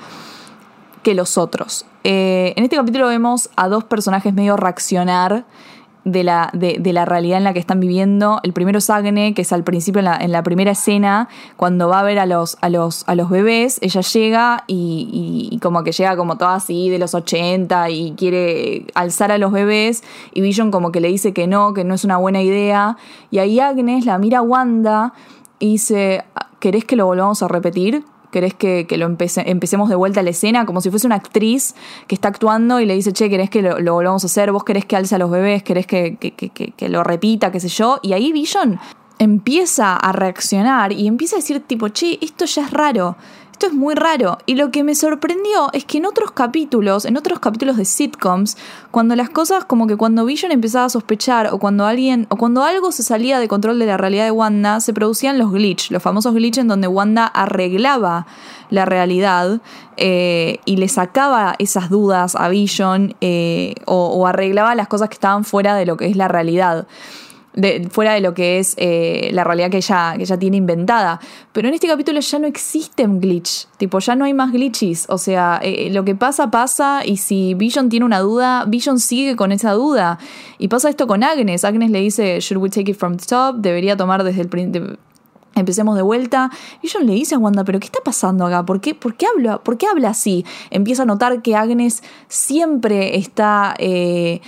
que 1.02 1.14
los 1.14 1.38
otros. 1.38 1.86
Eh, 2.04 2.54
en 2.56 2.64
este 2.64 2.76
capítulo 2.76 3.08
vemos 3.08 3.50
a 3.56 3.68
dos 3.68 3.84
personajes 3.84 4.32
medio 4.34 4.56
reaccionar 4.56 5.44
de 6.04 6.24
la, 6.24 6.50
de, 6.52 6.78
de 6.78 6.92
la 6.92 7.04
realidad 7.04 7.38
en 7.38 7.44
la 7.44 7.52
que 7.52 7.58
están 7.58 7.80
viviendo. 7.80 8.40
El 8.42 8.52
primero 8.52 8.78
es 8.78 8.88
Agne, 8.90 9.34
que 9.34 9.42
es 9.42 9.52
al 9.52 9.64
principio, 9.64 9.98
en 10.00 10.06
la, 10.06 10.16
en 10.16 10.32
la 10.32 10.42
primera 10.42 10.72
escena, 10.72 11.28
cuando 11.56 11.88
va 11.88 12.00
a 12.00 12.02
ver 12.02 12.18
a 12.18 12.26
los, 12.26 12.56
a 12.60 12.68
los, 12.68 13.04
a 13.06 13.14
los 13.14 13.30
bebés, 13.30 13.78
ella 13.82 14.00
llega 14.00 14.64
y, 14.66 15.58
como 15.62 15.82
que 15.82 15.92
llega 15.92 16.16
como 16.16 16.36
toda 16.36 16.54
así 16.54 16.88
de 16.88 16.98
los 16.98 17.14
80 17.14 17.90
y 17.90 18.12
quiere 18.16 18.86
alzar 18.94 19.32
a 19.32 19.38
los 19.38 19.52
bebés 19.52 20.02
y 20.32 20.40
Vision 20.40 20.70
como 20.70 20.92
que 20.92 21.00
le 21.00 21.08
dice 21.08 21.32
que 21.32 21.46
no, 21.46 21.74
que 21.74 21.84
no 21.84 21.94
es 21.94 22.04
una 22.04 22.16
buena 22.16 22.42
idea. 22.42 22.96
Y 23.30 23.38
ahí 23.38 23.60
Agnes 23.60 24.06
la 24.06 24.18
mira 24.18 24.38
a 24.38 24.42
Wanda 24.42 25.12
y 25.58 25.72
dice, 25.72 26.24
¿querés 26.60 26.84
que 26.84 26.96
lo 26.96 27.06
volvamos 27.06 27.42
a 27.42 27.48
repetir? 27.48 28.04
¿Querés 28.30 28.52
que, 28.54 28.86
que 28.86 28.96
lo 28.98 29.06
empece- 29.06 29.44
empecemos 29.46 29.88
de 29.88 29.94
vuelta 29.96 30.20
a 30.20 30.22
la 30.22 30.30
escena? 30.30 30.66
Como 30.66 30.80
si 30.80 30.90
fuese 30.90 31.06
una 31.06 31.16
actriz 31.16 31.74
que 32.06 32.14
está 32.14 32.28
actuando 32.28 32.78
y 32.80 32.86
le 32.86 32.94
dice, 32.94 33.12
che, 33.12 33.30
¿querés 33.30 33.48
que 33.50 33.62
lo, 33.62 33.76
volvamos 33.94 34.22
a 34.22 34.26
hacer? 34.26 34.52
¿Vos 34.52 34.64
querés 34.64 34.84
que 34.84 34.96
alce 34.96 35.14
a 35.14 35.18
los 35.18 35.30
bebés? 35.30 35.62
¿Querés 35.62 35.86
que, 35.86 36.16
que- 36.20 36.32
que- 36.32 36.50
que- 36.50 36.72
que 36.72 36.88
lo 36.88 37.02
repita? 37.02 37.50
¿Qué 37.50 37.60
sé 37.60 37.68
yo? 37.68 37.98
Y 38.02 38.12
ahí 38.12 38.32
Vision 38.32 38.78
empieza 39.18 39.96
a 39.96 40.12
reaccionar 40.12 40.92
y 40.92 41.06
empieza 41.06 41.36
a 41.36 41.38
decir 41.40 41.60
tipo, 41.66 41.88
che, 41.88 42.18
esto 42.20 42.44
ya 42.44 42.64
es 42.66 42.70
raro. 42.70 43.16
Esto 43.58 43.66
es 43.66 43.74
muy 43.74 43.96
raro. 43.96 44.38
Y 44.46 44.54
lo 44.54 44.70
que 44.70 44.84
me 44.84 44.94
sorprendió 44.94 45.72
es 45.72 45.84
que 45.84 45.98
en 45.98 46.06
otros 46.06 46.30
capítulos, 46.30 47.04
en 47.04 47.16
otros 47.16 47.40
capítulos 47.40 47.76
de 47.76 47.84
sitcoms, 47.84 48.56
cuando 48.92 49.16
las 49.16 49.30
cosas, 49.30 49.64
como 49.64 49.88
que 49.88 49.96
cuando 49.96 50.24
Vision 50.24 50.52
empezaba 50.52 50.84
a 50.84 50.88
sospechar, 50.88 51.48
o 51.52 51.58
cuando 51.58 51.84
alguien, 51.84 52.28
o 52.28 52.36
cuando 52.36 52.62
algo 52.62 52.92
se 52.92 53.02
salía 53.02 53.40
de 53.40 53.48
control 53.48 53.80
de 53.80 53.86
la 53.86 53.96
realidad 53.96 54.26
de 54.26 54.30
Wanda, 54.30 54.78
se 54.78 54.92
producían 54.92 55.38
los 55.38 55.50
glitch, 55.50 55.90
los 55.90 56.00
famosos 56.00 56.34
glitch 56.34 56.58
en 56.58 56.68
donde 56.68 56.86
Wanda 56.86 57.26
arreglaba 57.26 58.28
la 58.70 58.84
realidad 58.84 59.60
eh, 59.96 60.60
y 60.64 60.76
le 60.76 60.86
sacaba 60.86 61.56
esas 61.58 61.90
dudas 61.90 62.36
a 62.36 62.48
Vision 62.50 63.16
eh, 63.20 63.74
o, 63.86 64.06
o 64.06 64.28
arreglaba 64.28 64.76
las 64.76 64.86
cosas 64.86 65.08
que 65.08 65.14
estaban 65.14 65.42
fuera 65.42 65.74
de 65.74 65.84
lo 65.84 65.96
que 65.96 66.06
es 66.06 66.14
la 66.14 66.28
realidad 66.28 66.86
fuera 67.90 68.12
de 68.12 68.20
lo 68.20 68.34
que 68.34 68.58
es 68.58 68.74
eh, 68.76 69.30
la 69.32 69.42
realidad 69.42 69.70
que 69.70 69.78
ella, 69.78 70.14
que 70.16 70.22
ella 70.22 70.38
tiene 70.38 70.56
inventada. 70.56 71.20
Pero 71.52 71.68
en 71.68 71.74
este 71.74 71.88
capítulo 71.88 72.20
ya 72.20 72.38
no 72.38 72.46
existen 72.46 73.20
glitch, 73.20 73.66
tipo, 73.78 73.98
ya 73.98 74.14
no 74.14 74.24
hay 74.24 74.34
más 74.34 74.52
glitches. 74.52 75.06
O 75.08 75.18
sea, 75.18 75.58
eh, 75.62 75.90
lo 75.90 76.04
que 76.04 76.14
pasa, 76.14 76.50
pasa, 76.50 77.02
y 77.04 77.16
si 77.16 77.54
Vision 77.54 77.88
tiene 77.88 78.06
una 78.06 78.20
duda, 78.20 78.64
Vision 78.66 79.00
sigue 79.00 79.36
con 79.36 79.52
esa 79.52 79.72
duda. 79.72 80.18
Y 80.58 80.68
pasa 80.68 80.88
esto 80.88 81.06
con 81.06 81.24
Agnes. 81.24 81.64
Agnes 81.64 81.90
le 81.90 82.00
dice, 82.00 82.40
should 82.40 82.62
we 82.62 82.70
take 82.70 82.90
it 82.90 82.96
from 82.96 83.16
the 83.16 83.26
top? 83.26 83.56
Debería 83.56 83.96
tomar 83.96 84.22
desde 84.22 84.42
el 84.42 84.48
principio. 84.48 84.98
Empecemos 85.54 85.96
de 85.96 86.02
vuelta. 86.02 86.50
Vision 86.82 87.04
le 87.06 87.14
dice 87.14 87.34
a 87.34 87.38
Wanda, 87.38 87.64
¿pero 87.64 87.80
qué 87.80 87.86
está 87.86 87.98
pasando 88.04 88.46
acá? 88.46 88.64
¿Por 88.64 88.80
qué, 88.80 88.94
por 88.94 89.16
qué, 89.16 89.26
habla, 89.26 89.58
¿por 89.58 89.76
qué 89.76 89.88
habla 89.88 90.10
así? 90.10 90.44
Empieza 90.70 91.02
a 91.02 91.06
notar 91.06 91.42
que 91.42 91.56
Agnes 91.56 92.04
siempre 92.28 93.16
está... 93.16 93.74
eh, 93.78 94.40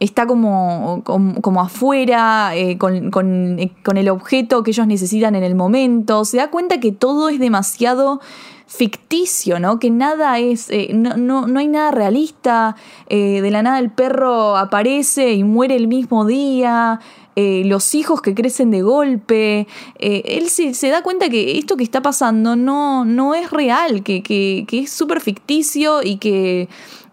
está 0.00 0.26
como, 0.26 1.02
como, 1.04 1.60
afuera, 1.60 2.54
eh, 2.54 2.78
con, 2.78 3.10
con- 3.10 3.58
eh, 3.58 3.72
con 3.84 3.96
el 3.96 4.08
objeto 4.08 4.62
que 4.62 4.70
ellos 4.70 4.86
necesitan 4.86 5.34
en 5.34 5.44
el 5.44 5.54
momento. 5.54 6.24
Se 6.24 6.36
da 6.36 6.50
cuenta 6.50 6.80
que 6.80 6.92
todo 6.92 7.28
es 7.28 7.38
demasiado 7.38 8.20
ficticio, 8.66 9.58
¿no? 9.60 9.78
Que 9.78 9.90
nada 9.90 10.38
es, 10.38 10.68
eh, 10.70 10.90
no, 10.94 11.16
no, 11.16 11.46
no 11.46 11.58
hay 11.58 11.68
nada 11.68 11.90
realista. 11.90 12.76
de 13.08 13.48
la 13.50 13.62
nada 13.62 13.78
el 13.78 13.90
perro 13.90 14.56
aparece 14.56 15.32
y 15.32 15.42
muere 15.42 15.74
el 15.74 15.88
mismo 15.88 16.24
día. 16.26 17.00
los 17.36 17.94
hijos 17.94 18.20
que 18.20 18.34
crecen 18.34 18.70
de 18.70 18.82
golpe. 18.82 19.66
él 19.98 20.48
se, 20.50 20.74
se 20.74 20.88
da 20.90 21.02
cuenta 21.02 21.28
que 21.30 21.56
esto 21.56 21.76
que 21.76 21.84
está 21.84 22.02
pasando 22.02 22.56
no, 22.56 23.04
no 23.04 23.34
es 23.34 23.50
real, 23.50 24.02
que, 24.02 24.22
que, 24.22 24.64
que 24.68 24.80
es 24.80 24.90
súper 24.90 25.20
ficticio 25.20 26.02
y 26.02 26.16
que 26.16 26.68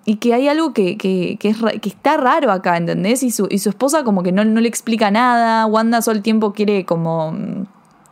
y 0.06 0.18
que 0.18 0.34
hay 0.36 0.48
algo 0.48 0.72
que, 0.72 0.98
que, 0.98 1.38
que 1.40 1.50
es 1.50 1.58
que 1.82 1.90
está 1.90 2.16
raro 2.18 2.52
acá, 2.52 2.78
¿entendés? 2.78 3.24
Y 3.24 3.32
su, 3.32 3.48
y 3.50 3.58
su 3.58 3.70
esposa 3.70 4.04
como 4.04 4.22
que 4.22 4.32
no, 4.32 4.46
no 4.46 4.62
le 4.62 4.70
explica 4.70 5.10
nada, 5.10 5.66
Wanda 5.66 6.00
todo 6.00 6.14
el 6.14 6.22
tiempo 6.22 6.54
quiere 6.54 6.86
como 6.86 7.32
mm, 7.32 7.64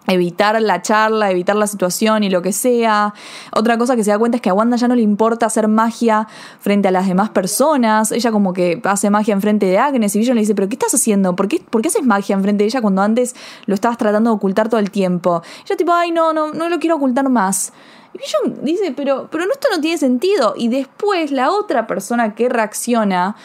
evitar 0.07 0.59
la 0.59 0.81
charla, 0.81 1.29
evitar 1.29 1.55
la 1.55 1.67
situación 1.67 2.23
y 2.23 2.31
lo 2.31 2.41
que 2.41 2.51
sea. 2.51 3.13
Otra 3.55 3.77
cosa 3.77 3.95
que 3.95 4.03
se 4.03 4.09
da 4.09 4.17
cuenta 4.17 4.37
es 4.37 4.41
que 4.41 4.49
a 4.49 4.55
Wanda 4.55 4.75
ya 4.75 4.87
no 4.87 4.95
le 4.95 5.03
importa 5.03 5.45
hacer 5.45 5.67
magia 5.67 6.27
frente 6.59 6.87
a 6.87 6.91
las 6.91 7.07
demás 7.07 7.29
personas. 7.29 8.11
Ella 8.11 8.31
como 8.31 8.53
que 8.53 8.81
hace 8.83 9.11
magia 9.11 9.33
enfrente 9.33 9.67
de 9.67 9.77
Agnes 9.77 10.15
y 10.15 10.19
Vision 10.19 10.35
le 10.35 10.41
dice, 10.41 10.55
pero 10.55 10.67
¿qué 10.67 10.75
estás 10.75 10.95
haciendo? 10.95 11.35
¿Por 11.35 11.47
qué, 11.47 11.61
¿Por 11.69 11.83
qué 11.83 11.89
haces 11.89 12.03
magia 12.03 12.33
enfrente 12.33 12.63
de 12.63 12.69
ella 12.69 12.81
cuando 12.81 13.03
antes 13.03 13.35
lo 13.67 13.75
estabas 13.75 13.99
tratando 13.99 14.31
de 14.31 14.35
ocultar 14.35 14.67
todo 14.67 14.79
el 14.79 14.89
tiempo? 14.89 15.43
Ella 15.65 15.77
tipo, 15.77 15.93
ay, 15.93 16.11
no, 16.11 16.33
no, 16.33 16.53
no 16.53 16.69
lo 16.69 16.79
quiero 16.79 16.95
ocultar 16.95 17.29
más. 17.29 17.71
Y 18.13 18.17
Vision 18.17 18.63
dice, 18.63 18.93
pero, 18.95 19.27
pero 19.31 19.43
esto 19.51 19.67
no 19.71 19.81
tiene 19.81 19.97
sentido. 19.97 20.53
Y 20.55 20.67
después 20.67 21.31
la 21.31 21.51
otra 21.51 21.87
persona 21.87 22.35
que 22.35 22.49
reacciona 22.49 23.35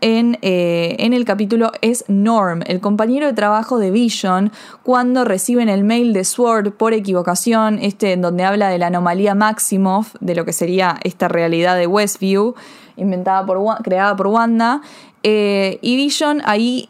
en, 0.00 0.38
eh, 0.42 0.96
en 0.98 1.12
el 1.12 1.24
capítulo 1.24 1.70
es 1.80 2.04
Norm, 2.08 2.62
el 2.66 2.80
compañero 2.80 3.26
de 3.26 3.32
trabajo 3.34 3.78
de 3.78 3.92
Vision, 3.92 4.50
cuando 4.82 5.24
reciben 5.24 5.68
el 5.68 5.84
mail 5.84 6.12
de 6.12 6.24
Sword 6.24 6.72
por 6.72 6.92
equivocación, 6.92 7.78
este 7.80 8.12
en 8.12 8.20
donde 8.20 8.44
habla 8.44 8.68
de 8.68 8.78
la 8.78 8.88
anomalía 8.88 9.34
Maximoff, 9.36 10.16
de 10.20 10.34
lo 10.34 10.44
que 10.44 10.52
sería 10.52 10.98
esta 11.04 11.28
realidad 11.28 11.76
de 11.76 11.86
Westview, 11.86 12.54
inventada 12.96 13.46
por, 13.46 13.60
creada 13.82 14.16
por 14.16 14.26
Wanda. 14.26 14.82
eh, 15.22 15.78
y 15.82 15.94
Vision 15.94 16.42
ahí 16.44 16.88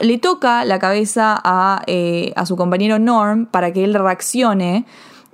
le 0.00 0.18
toca 0.18 0.64
la 0.64 0.78
cabeza 0.78 1.40
a, 1.42 1.82
eh, 1.86 2.32
a 2.36 2.46
su 2.46 2.56
compañero 2.56 2.98
Norm 2.98 3.46
para 3.46 3.72
que 3.72 3.84
él 3.84 3.94
reaccione. 3.94 4.86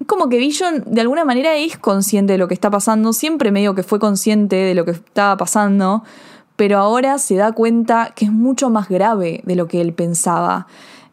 Como 0.06 0.28
que 0.28 0.38
Vision 0.38 0.84
de 0.86 1.00
alguna 1.00 1.24
manera 1.24 1.56
es 1.56 1.76
consciente 1.76 2.32
de 2.32 2.38
lo 2.38 2.48
que 2.48 2.54
está 2.54 2.70
pasando, 2.70 3.12
siempre 3.12 3.50
medio 3.50 3.74
que 3.74 3.82
fue 3.82 3.98
consciente 3.98 4.56
de 4.56 4.74
lo 4.74 4.84
que 4.84 4.92
estaba 4.92 5.36
pasando, 5.36 6.04
pero 6.56 6.78
ahora 6.78 7.18
se 7.18 7.36
da 7.36 7.52
cuenta 7.52 8.12
que 8.14 8.24
es 8.26 8.32
mucho 8.32 8.70
más 8.70 8.88
grave 8.88 9.42
de 9.44 9.56
lo 9.56 9.66
que 9.66 9.80
él 9.80 9.92
pensaba. 9.92 10.66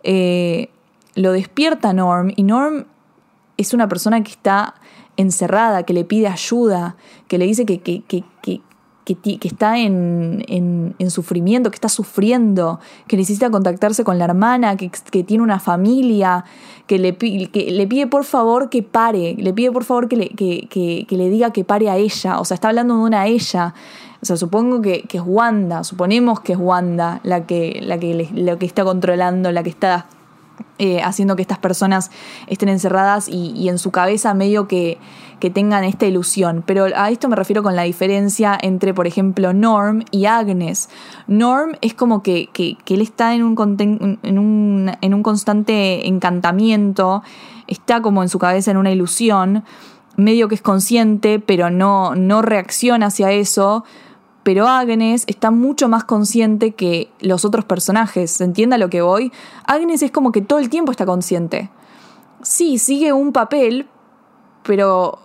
Eh, 0.03 0.69
lo 1.15 1.31
despierta 1.31 1.93
Norm 1.93 2.31
y 2.35 2.43
Norm 2.43 2.85
es 3.57 3.73
una 3.73 3.87
persona 3.87 4.21
que 4.23 4.31
está 4.31 4.75
encerrada, 5.17 5.83
que 5.83 5.93
le 5.93 6.03
pide 6.03 6.27
ayuda, 6.27 6.95
que 7.27 7.37
le 7.37 7.45
dice 7.45 7.65
que, 7.65 8.23
que 9.05 9.47
está 9.47 9.77
en, 9.77 10.43
en- 10.47 10.95
en 10.97 11.11
sufrimiento, 11.11 11.69
que 11.69 11.75
está 11.75 11.89
sufriendo, 11.89 12.79
que 13.07 13.17
necesita 13.17 13.51
contactarse 13.51 14.03
con 14.03 14.17
la 14.17 14.25
hermana, 14.25 14.75
que, 14.77 14.89
que 15.11 15.23
tiene 15.23 15.43
una 15.43 15.59
familia, 15.59 16.43
que 16.87 16.97
le, 16.97 17.15
que 17.15 17.71
le 17.71 17.87
pide 17.87 18.07
por 18.07 18.23
favor 18.23 18.69
que 18.69 18.81
pare, 18.81 19.35
le 19.37 19.53
pide 19.53 19.71
por 19.71 19.83
favor 19.83 20.07
que 20.07 20.15
le, 20.17 20.29
que, 20.29 21.05
le 21.09 21.29
diga 21.29 21.51
que 21.51 21.63
pare 21.63 21.89
a 21.89 21.97
ella, 21.97 22.39
o 22.39 22.45
sea, 22.45 22.55
está 22.55 22.69
hablando 22.69 22.95
de 22.97 23.01
una 23.03 23.27
ella. 23.27 23.73
O 24.21 24.25
sea, 24.25 24.37
supongo 24.37 24.81
que, 24.81 25.05
es 25.11 25.21
Wanda, 25.23 25.83
suponemos 25.83 26.39
que 26.39 26.53
es 26.53 26.59
Wanda 26.59 27.19
la 27.23 27.45
que, 27.45 27.79
la 27.83 27.99
que, 27.99 28.27
la 28.33 28.57
que 28.57 28.65
está 28.65 28.83
controlando, 28.83 29.51
la 29.51 29.61
que 29.61 29.69
está 29.69 30.07
eh, 30.77 31.01
haciendo 31.01 31.35
que 31.35 31.41
estas 31.41 31.57
personas 31.59 32.11
estén 32.47 32.69
encerradas 32.69 33.27
y, 33.29 33.69
en 33.69 33.77
su 33.77 33.91
cabeza 33.91 34.33
medio 34.33 34.67
que, 34.67 34.97
que 35.39 35.49
tengan 35.49 35.83
esta 35.83 36.05
ilusión. 36.05 36.63
Pero 36.65 36.85
a 36.95 37.09
esto 37.09 37.29
me 37.29 37.35
refiero 37.35 37.63
con 37.63 37.75
la 37.75 37.83
diferencia 37.83 38.57
entre, 38.61 38.93
por 38.93 39.07
ejemplo, 39.07 39.53
Norm 39.53 40.03
y 40.11 40.25
Agnes. 40.25 40.89
Norm 41.27 41.73
es 41.81 41.93
como 41.93 42.21
que, 42.23 42.49
que- 42.53 42.77
que 42.83 42.93
él 42.95 43.01
está 43.01 43.33
en 43.35 43.43
un, 43.43 44.17
en, 44.23 44.39
un, 44.39 44.91
en 45.01 45.13
un 45.13 45.23
constante 45.23 46.07
encantamiento, 46.07 47.23
está 47.67 48.01
como 48.01 48.21
en 48.23 48.29
su 48.29 48.39
cabeza 48.39 48.71
en 48.71 48.77
una 48.77 48.91
ilusión. 48.91 49.63
medio 50.17 50.47
que 50.47 50.55
es 50.55 50.61
consciente, 50.61 51.39
pero 51.39 51.69
no, 51.69 52.15
no 52.15 52.41
reacciona 52.41 53.07
hacia 53.07 53.31
eso. 53.31 53.83
Pero 54.45 54.67
Agnes 54.67 55.23
está 55.25 55.49
mucho 55.49 55.89
más 55.89 56.03
consciente 56.03 56.75
que 56.75 57.09
los 57.19 57.45
otros 57.45 57.65
personajes. 57.65 58.29
¿Se 58.29 58.43
entiende 58.43 58.75
a 58.75 58.77
lo 58.77 58.91
que 58.91 59.01
voy? 59.01 59.31
Agnes 59.65 60.03
es 60.03 60.11
como 60.11 60.31
que 60.31 60.41
todo 60.41 60.59
el 60.59 60.69
tiempo 60.69 60.91
está 60.91 61.03
consciente. 61.03 61.71
Sí, 62.43 62.77
sigue 62.77 63.11
un 63.11 63.33
papel, 63.33 63.87
pero 64.61 65.17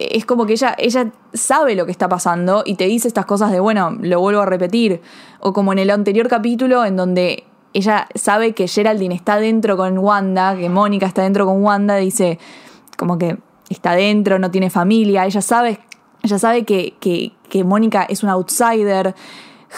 es 0.00 0.26
como 0.26 0.46
que 0.46 0.54
ella, 0.54 0.74
ella 0.76 1.12
sabe 1.32 1.76
lo 1.76 1.86
que 1.86 1.92
está 1.92 2.08
pasando 2.08 2.64
y 2.66 2.74
te 2.74 2.86
dice 2.86 3.06
estas 3.06 3.24
cosas 3.24 3.52
de, 3.52 3.60
bueno, 3.60 3.96
lo 4.00 4.18
vuelvo 4.18 4.40
a 4.40 4.46
repetir. 4.46 5.00
O 5.38 5.52
como 5.52 5.72
en 5.72 5.78
el 5.78 5.90
anterior 5.90 6.26
capítulo 6.26 6.84
en 6.84 6.96
donde 6.96 7.44
ella 7.72 8.08
sabe 8.16 8.52
que 8.52 8.66
Geraldine 8.66 9.14
está 9.14 9.36
dentro 9.36 9.76
con 9.76 9.96
Wanda, 9.96 10.56
que 10.56 10.68
Mónica 10.68 11.06
está 11.06 11.22
dentro 11.22 11.46
con 11.46 11.62
Wanda, 11.62 11.94
dice 11.98 12.40
como 12.98 13.16
que 13.16 13.38
está 13.68 13.92
dentro, 13.92 14.40
no 14.40 14.50
tiene 14.50 14.70
familia, 14.70 15.24
ella 15.24 15.40
sabe, 15.40 15.78
ella 16.24 16.38
sabe 16.38 16.64
que, 16.64 16.94
que, 17.00 17.64
Mónica 17.64 18.02
es 18.04 18.22
un 18.22 18.30
outsider. 18.30 19.14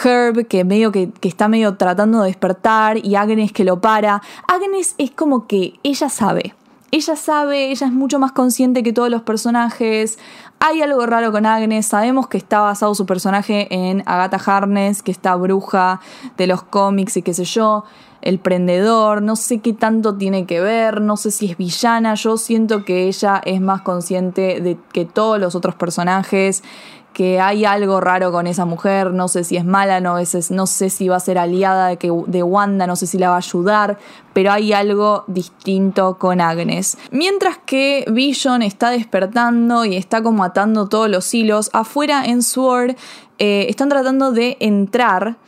Herb, 0.04 0.46
que 0.46 0.62
medio 0.62 0.92
que, 0.92 1.10
que, 1.10 1.26
está 1.26 1.48
medio 1.48 1.76
tratando 1.76 2.20
de 2.20 2.28
despertar, 2.28 3.04
y 3.04 3.16
Agnes 3.16 3.50
que 3.50 3.64
lo 3.64 3.80
para. 3.80 4.22
Agnes 4.46 4.94
es 4.96 5.10
como 5.10 5.48
que 5.48 5.74
ella 5.82 6.08
sabe. 6.08 6.54
Ella 6.92 7.16
sabe, 7.16 7.72
ella 7.72 7.88
es 7.88 7.92
mucho 7.92 8.20
más 8.20 8.30
consciente 8.30 8.84
que 8.84 8.92
todos 8.92 9.10
los 9.10 9.22
personajes. 9.22 10.20
Hay 10.60 10.82
algo 10.82 11.04
raro 11.04 11.32
con 11.32 11.46
Agnes. 11.46 11.86
Sabemos 11.86 12.28
que 12.28 12.38
está 12.38 12.60
basado 12.60 12.94
su 12.94 13.06
personaje 13.06 13.66
en 13.74 14.04
Agatha 14.06 14.38
Harness, 14.46 15.02
que 15.02 15.10
está 15.10 15.34
bruja 15.34 16.00
de 16.36 16.46
los 16.46 16.62
cómics 16.62 17.16
y 17.16 17.22
qué 17.22 17.34
sé 17.34 17.44
yo 17.44 17.84
el 18.26 18.38
prendedor, 18.40 19.22
no 19.22 19.36
sé 19.36 19.58
qué 19.58 19.72
tanto 19.72 20.16
tiene 20.16 20.46
que 20.46 20.60
ver, 20.60 21.00
no 21.00 21.16
sé 21.16 21.30
si 21.30 21.50
es 21.50 21.56
villana, 21.56 22.14
yo 22.14 22.36
siento 22.36 22.84
que 22.84 23.06
ella 23.06 23.40
es 23.44 23.60
más 23.60 23.82
consciente 23.82 24.60
de 24.60 24.76
que 24.92 25.04
todos 25.04 25.38
los 25.38 25.54
otros 25.54 25.76
personajes, 25.76 26.64
que 27.12 27.40
hay 27.40 27.64
algo 27.64 27.98
raro 28.00 28.30
con 28.32 28.46
esa 28.46 28.66
mujer, 28.66 29.12
no 29.12 29.28
sé 29.28 29.42
si 29.44 29.56
es 29.56 29.64
mala, 29.64 30.00
no, 30.00 30.16
no 30.50 30.66
sé 30.66 30.90
si 30.90 31.08
va 31.08 31.16
a 31.16 31.20
ser 31.20 31.38
aliada 31.38 31.88
de, 31.88 31.96
que, 31.96 32.12
de 32.26 32.42
Wanda, 32.42 32.86
no 32.86 32.94
sé 32.94 33.06
si 33.06 33.16
la 33.16 33.30
va 33.30 33.36
a 33.36 33.38
ayudar, 33.38 33.96
pero 34.34 34.52
hay 34.52 34.74
algo 34.74 35.24
distinto 35.26 36.18
con 36.18 36.42
Agnes. 36.42 36.98
Mientras 37.10 37.56
que 37.64 38.04
Vision 38.10 38.60
está 38.60 38.90
despertando 38.90 39.86
y 39.86 39.96
está 39.96 40.22
como 40.22 40.44
atando 40.44 40.88
todos 40.88 41.08
los 41.08 41.32
hilos, 41.32 41.70
afuera 41.72 42.26
en 42.26 42.42
Sword 42.42 42.96
eh, 43.38 43.66
están 43.70 43.88
tratando 43.88 44.32
de 44.32 44.56
entrar 44.60 45.38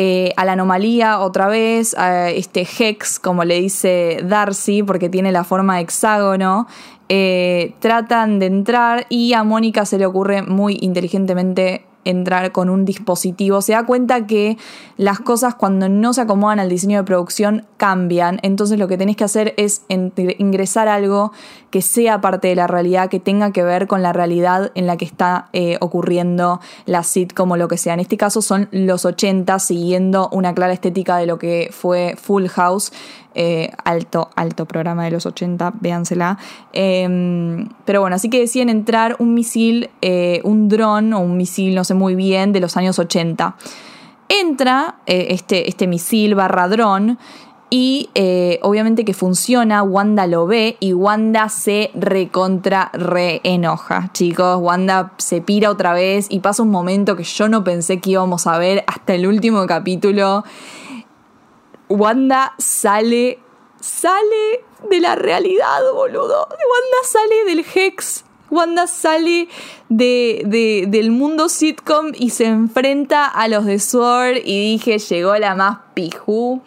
eh, 0.00 0.32
a 0.36 0.44
la 0.44 0.52
anomalía 0.52 1.18
otra 1.18 1.48
vez, 1.48 1.98
a 1.98 2.30
este 2.30 2.60
Hex, 2.60 3.18
como 3.18 3.42
le 3.42 3.60
dice 3.60 4.20
Darcy, 4.22 4.84
porque 4.84 5.08
tiene 5.08 5.32
la 5.32 5.42
forma 5.42 5.74
de 5.74 5.80
hexágono. 5.80 6.68
Eh, 7.08 7.74
tratan 7.80 8.38
de 8.38 8.46
entrar 8.46 9.06
y 9.08 9.32
a 9.32 9.42
Mónica 9.42 9.84
se 9.86 9.98
le 9.98 10.06
ocurre 10.06 10.42
muy 10.42 10.78
inteligentemente 10.82 11.87
entrar 12.08 12.52
con 12.52 12.70
un 12.70 12.84
dispositivo. 12.84 13.60
Se 13.62 13.72
da 13.72 13.84
cuenta 13.84 14.26
que 14.26 14.56
las 14.96 15.20
cosas 15.20 15.54
cuando 15.54 15.88
no 15.88 16.12
se 16.12 16.22
acomodan 16.22 16.58
al 16.58 16.68
diseño 16.68 16.98
de 16.98 17.04
producción 17.04 17.66
cambian. 17.76 18.40
Entonces 18.42 18.78
lo 18.78 18.88
que 18.88 18.96
tenés 18.96 19.16
que 19.16 19.24
hacer 19.24 19.54
es 19.56 19.82
ingresar 19.88 20.88
algo 20.88 21.32
que 21.70 21.82
sea 21.82 22.20
parte 22.20 22.48
de 22.48 22.54
la 22.54 22.66
realidad, 22.66 23.10
que 23.10 23.20
tenga 23.20 23.52
que 23.52 23.62
ver 23.62 23.86
con 23.86 24.02
la 24.02 24.12
realidad 24.12 24.72
en 24.74 24.86
la 24.86 24.96
que 24.96 25.04
está 25.04 25.50
eh, 25.52 25.76
ocurriendo 25.80 26.60
la 26.86 27.02
sitcom 27.02 27.50
o 27.50 27.56
lo 27.56 27.68
que 27.68 27.76
sea. 27.76 27.94
En 27.94 28.00
este 28.00 28.16
caso 28.16 28.40
son 28.40 28.68
los 28.72 29.04
80 29.04 29.58
siguiendo 29.58 30.28
una 30.32 30.54
clara 30.54 30.72
estética 30.72 31.18
de 31.18 31.26
lo 31.26 31.38
que 31.38 31.68
fue 31.72 32.14
Full 32.16 32.46
House. 32.48 32.92
Eh, 33.34 33.70
alto, 33.84 34.30
alto 34.34 34.66
programa 34.66 35.04
de 35.04 35.12
los 35.12 35.26
80, 35.26 35.74
véansela. 35.80 36.38
Em, 36.72 37.68
pero 37.84 38.00
bueno, 38.00 38.16
así 38.16 38.28
que 38.30 38.40
deciden 38.40 38.68
entrar 38.68 39.16
un 39.20 39.34
misil, 39.34 39.90
eh, 40.00 40.40
un 40.44 40.68
dron 40.68 41.12
o 41.12 41.20
un 41.20 41.36
misil, 41.36 41.74
no 41.74 41.84
sé 41.84 41.94
muy 41.94 42.14
bien, 42.14 42.52
de 42.52 42.60
los 42.60 42.76
años 42.76 42.98
80. 42.98 43.54
Entra 44.28 44.96
este, 45.06 45.68
este 45.68 45.86
misil 45.86 46.34
barra 46.34 46.68
dron 46.68 47.18
y 47.70 48.08
eh, 48.14 48.60
obviamente 48.62 49.04
que 49.04 49.12
funciona, 49.12 49.82
Wanda 49.82 50.26
lo 50.26 50.46
ve 50.46 50.78
y 50.80 50.94
Wanda 50.94 51.50
se 51.50 51.90
recontra 51.94 52.90
re 52.94 53.42
enoja. 53.44 54.10
Chicos, 54.14 54.58
Wanda 54.60 55.12
se 55.18 55.42
pira 55.42 55.70
otra 55.70 55.92
vez 55.92 56.28
y 56.30 56.40
pasa 56.40 56.62
un 56.62 56.70
momento 56.70 57.14
que 57.14 57.24
yo 57.24 57.48
no 57.48 57.64
pensé 57.64 58.00
que 58.00 58.10
íbamos 58.10 58.46
a 58.46 58.56
ver 58.56 58.84
hasta 58.86 59.14
el 59.14 59.26
último 59.26 59.66
capítulo. 59.66 60.44
Wanda 61.88 62.54
sale, 62.58 63.38
sale 63.80 64.64
de 64.88 65.00
la 65.00 65.14
realidad, 65.14 65.80
boludo. 65.94 66.48
Wanda 66.48 67.04
sale 67.04 67.44
del 67.46 67.64
Hex. 67.74 68.24
Wanda 68.50 68.86
sale 68.86 69.48
de, 69.88 70.86
del 70.88 71.10
mundo 71.10 71.48
sitcom 71.48 72.12
y 72.14 72.30
se 72.30 72.46
enfrenta 72.46 73.26
a 73.26 73.46
los 73.48 73.66
de 73.66 73.78
Sword 73.78 74.38
y 74.44 74.72
dije, 74.72 74.98
llegó 74.98 75.36
la 75.36 75.54
más 75.54 75.78
pijú. 75.94 76.62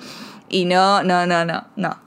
Y 0.50 0.66
no, 0.66 1.02
no, 1.04 1.26
no, 1.26 1.46
no, 1.46 1.64
no. 1.76 1.98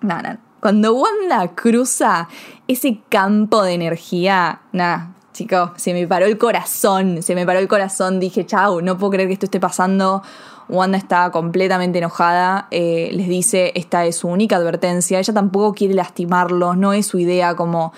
No, 0.00 0.22
no. 0.22 0.38
Cuando 0.60 0.94
Wanda 0.94 1.54
cruza 1.54 2.28
ese 2.66 3.00
campo 3.08 3.62
de 3.62 3.74
energía, 3.74 4.60
nada, 4.72 5.14
chicos, 5.38 5.70
se 5.76 5.92
me 5.92 6.06
paró 6.08 6.26
el 6.26 6.36
corazón, 6.36 7.22
se 7.22 7.34
me 7.36 7.46
paró 7.46 7.60
el 7.60 7.68
corazón, 7.68 8.18
dije, 8.18 8.44
chau, 8.44 8.80
no 8.80 8.98
puedo 8.98 9.12
creer 9.12 9.28
que 9.28 9.34
esto 9.34 9.46
esté 9.46 9.60
pasando. 9.60 10.22
Wanda 10.68 10.98
está 10.98 11.30
completamente 11.30 11.98
enojada, 11.98 12.66
eh, 12.70 13.08
les 13.12 13.28
dice, 13.28 13.72
esta 13.74 14.04
es 14.04 14.16
su 14.16 14.28
única 14.28 14.56
advertencia, 14.56 15.18
ella 15.18 15.32
tampoco 15.32 15.72
quiere 15.74 15.94
lastimarlos, 15.94 16.76
no 16.76 16.92
es 16.92 17.06
su 17.06 17.18
idea 17.18 17.54
como 17.54 17.94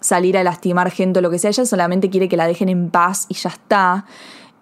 salir 0.00 0.36
a 0.36 0.44
lastimar 0.44 0.90
gente 0.90 1.20
o 1.20 1.22
lo 1.22 1.30
que 1.30 1.38
sea, 1.38 1.48
ella 1.50 1.64
solamente 1.64 2.10
quiere 2.10 2.28
que 2.28 2.36
la 2.36 2.46
dejen 2.46 2.68
en 2.68 2.90
paz 2.90 3.26
y 3.28 3.34
ya 3.34 3.50
está. 3.50 4.04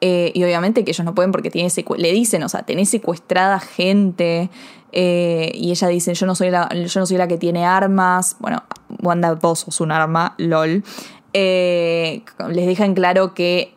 Eh, 0.01 0.31
y 0.35 0.45
obviamente 0.45 0.85
que 0.85 0.93
ellos 0.93 1.05
no 1.05 1.15
pueden 1.15 1.33
porque 1.33 1.51
tiene 1.51 1.73
le 1.97 2.13
dicen, 2.13 2.43
o 2.45 2.49
sea, 2.49 2.63
tenés 2.63 2.91
secuestrada 2.91 3.59
gente. 3.59 4.51
Eh, 4.93 5.51
y 5.55 5.71
ella 5.71 5.89
dice, 5.89 6.15
yo 6.15 6.27
no, 6.27 6.35
soy 6.35 6.51
yo 6.51 7.01
no 7.01 7.07
soy 7.07 7.17
la 7.17 7.27
que 7.27 7.39
tiene 7.39 7.67
armas. 7.67 8.37
Bueno, 8.39 8.63
Wanda, 9.03 9.35
vos 9.35 9.61
sos 9.61 9.81
un 9.81 9.91
arma, 9.91 10.35
lol. 10.39 10.85
Eh, 11.33 12.23
les 12.49 12.67
dejan 12.67 12.95
claro 12.95 13.35
que 13.35 13.75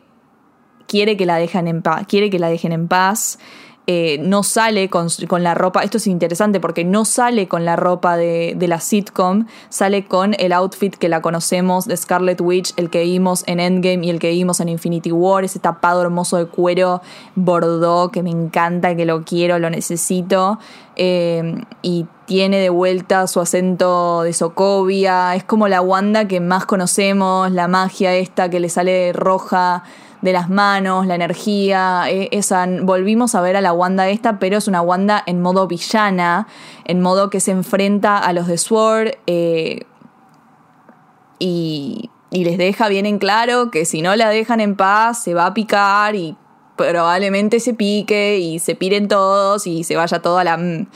quiere 0.86 1.16
que 1.16 1.26
la 1.26 1.36
dejen 1.36 1.68
en 1.68 1.82
paz. 1.82 2.06
Quiere 2.06 2.30
que 2.30 2.38
la 2.38 2.48
dejen 2.48 2.72
en 2.72 2.88
paz. 2.88 3.38
Eh, 3.88 4.18
no 4.20 4.44
sale 4.44 4.88
con, 4.88 5.08
la 5.42 5.54
ropa, 5.54 5.82
esto 5.82 5.96
es 5.96 6.06
interesante 6.06 6.60
porque 6.60 6.84
no 6.84 7.04
sale 7.04 7.48
con 7.48 7.64
la 7.64 7.74
ropa 7.74 8.16
de, 8.16 8.54
la 8.60 8.78
sitcom, 8.78 9.46
sale 9.70 10.04
con 10.04 10.36
el 10.38 10.52
outfit 10.52 10.94
que 10.94 11.08
la 11.08 11.20
conocemos 11.20 11.86
de 11.86 11.96
Scarlet 11.96 12.40
Witch, 12.40 12.74
el 12.76 12.90
que 12.90 13.02
vimos 13.02 13.42
en 13.48 13.58
Endgame 13.58 14.06
y 14.06 14.10
el 14.10 14.20
que 14.20 14.30
vimos 14.30 14.60
en 14.60 14.68
Infinity 14.68 15.10
War, 15.10 15.42
ese 15.42 15.58
tapado 15.58 16.00
hermoso 16.00 16.36
de 16.36 16.46
cuero 16.46 17.02
bordeaux 17.34 18.12
que 18.12 18.22
me 18.22 18.30
encanta, 18.30 18.94
que 18.94 19.04
lo 19.04 19.24
quiero, 19.24 19.58
lo 19.58 19.68
necesito. 19.68 20.60
Eh, 20.94 21.64
y 21.82 22.06
tiene 22.32 22.60
de 22.60 22.70
vuelta 22.70 23.26
su 23.26 23.40
acento 23.40 24.22
de 24.22 24.32
Sokovia, 24.32 25.34
es 25.34 25.44
como 25.44 25.68
la 25.68 25.82
Wanda 25.82 26.26
que 26.26 26.40
más 26.40 26.64
conocemos, 26.64 27.52
la 27.52 27.68
magia 27.68 28.14
esta 28.14 28.48
que 28.48 28.58
le 28.58 28.70
sale 28.70 29.12
roja 29.12 29.82
de 30.22 30.32
las 30.32 30.48
manos, 30.48 31.06
la 31.06 31.14
energía, 31.14 32.04
e, 32.08 32.30
esa, 32.32 32.66
volvimos 32.84 33.34
a 33.34 33.42
ver 33.42 33.54
a 33.56 33.60
la 33.60 33.74
Wanda 33.74 34.08
esta, 34.08 34.38
pero 34.38 34.56
es 34.56 34.66
una 34.66 34.80
Wanda 34.80 35.22
en 35.26 35.42
modo 35.42 35.66
villana, 35.66 36.46
en 36.86 37.02
modo 37.02 37.28
que 37.28 37.38
se 37.38 37.50
enfrenta 37.50 38.16
a 38.16 38.32
los 38.32 38.46
de 38.46 38.56
Sword 38.56 39.10
eh, 39.26 39.80
y, 41.38 42.08
y 42.30 42.44
les 42.44 42.56
deja 42.56 42.88
bien 42.88 43.04
en 43.04 43.18
claro 43.18 43.70
que 43.70 43.84
si 43.84 44.00
no 44.00 44.16
la 44.16 44.30
dejan 44.30 44.60
en 44.60 44.74
paz 44.74 45.22
se 45.22 45.34
va 45.34 45.44
a 45.44 45.52
picar 45.52 46.14
y 46.14 46.34
probablemente 46.76 47.60
se 47.60 47.74
pique 47.74 48.38
y 48.38 48.58
se 48.58 48.74
piren 48.74 49.06
todos 49.06 49.66
y 49.66 49.84
se 49.84 49.96
vaya 49.96 50.22
todo 50.22 50.38
a 50.38 50.44
la... 50.44 50.86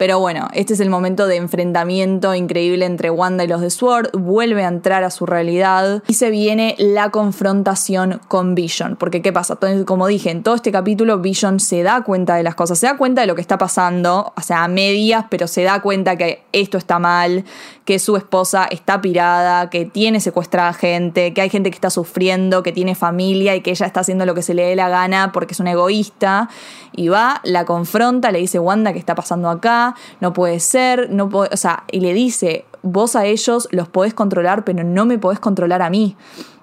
Pero 0.00 0.18
bueno, 0.18 0.48
este 0.54 0.72
es 0.72 0.80
el 0.80 0.88
momento 0.88 1.26
de 1.26 1.36
enfrentamiento 1.36 2.34
increíble 2.34 2.86
entre 2.86 3.10
Wanda 3.10 3.44
y 3.44 3.48
los 3.48 3.60
de 3.60 3.68
Sword, 3.68 4.12
vuelve 4.14 4.64
a 4.64 4.68
entrar 4.68 5.04
a 5.04 5.10
su 5.10 5.26
realidad 5.26 6.02
y 6.06 6.14
se 6.14 6.30
viene 6.30 6.74
la 6.78 7.10
confrontación 7.10 8.18
con 8.26 8.54
Vision. 8.54 8.96
Porque 8.96 9.20
¿qué 9.20 9.30
pasa? 9.30 9.58
Como 9.84 10.06
dije, 10.06 10.30
en 10.30 10.42
todo 10.42 10.54
este 10.54 10.72
capítulo 10.72 11.18
Vision 11.18 11.60
se 11.60 11.82
da 11.82 12.00
cuenta 12.02 12.36
de 12.36 12.42
las 12.42 12.54
cosas, 12.54 12.78
se 12.78 12.86
da 12.86 12.96
cuenta 12.96 13.20
de 13.20 13.26
lo 13.26 13.34
que 13.34 13.42
está 13.42 13.58
pasando, 13.58 14.32
o 14.34 14.40
sea, 14.40 14.64
a 14.64 14.68
medias, 14.68 15.26
pero 15.28 15.46
se 15.46 15.64
da 15.64 15.82
cuenta 15.82 16.16
que 16.16 16.44
esto 16.52 16.78
está 16.78 16.98
mal, 16.98 17.44
que 17.84 17.98
su 17.98 18.16
esposa 18.16 18.68
está 18.70 19.02
pirada, 19.02 19.68
que 19.68 19.84
tiene 19.84 20.20
secuestrada 20.20 20.72
gente, 20.72 21.34
que 21.34 21.42
hay 21.42 21.50
gente 21.50 21.70
que 21.70 21.74
está 21.74 21.90
sufriendo, 21.90 22.62
que 22.62 22.72
tiene 22.72 22.94
familia 22.94 23.54
y 23.54 23.60
que 23.60 23.72
ella 23.72 23.84
está 23.84 24.00
haciendo 24.00 24.24
lo 24.24 24.34
que 24.34 24.40
se 24.40 24.54
le 24.54 24.62
dé 24.62 24.76
la 24.76 24.88
gana 24.88 25.30
porque 25.32 25.52
es 25.52 25.60
una 25.60 25.72
egoísta. 25.72 26.48
Y 26.92 27.08
va, 27.08 27.40
la 27.44 27.64
confronta, 27.66 28.32
le 28.32 28.38
dice, 28.38 28.58
Wanda, 28.58 28.92
¿qué 28.92 28.98
está 28.98 29.14
pasando 29.14 29.48
acá? 29.50 29.89
No 30.20 30.32
puede 30.32 30.60
ser, 30.60 31.10
no 31.10 31.28
puede, 31.28 31.50
o 31.52 31.56
sea, 31.56 31.84
y 31.90 32.00
le 32.00 32.14
dice, 32.14 32.64
vos 32.82 33.16
a 33.16 33.26
ellos 33.26 33.68
los 33.70 33.88
podés 33.88 34.14
controlar, 34.14 34.64
pero 34.64 34.84
no 34.84 35.06
me 35.06 35.18
podés 35.18 35.40
controlar 35.40 35.82
a 35.82 35.90
mí. 35.90 36.16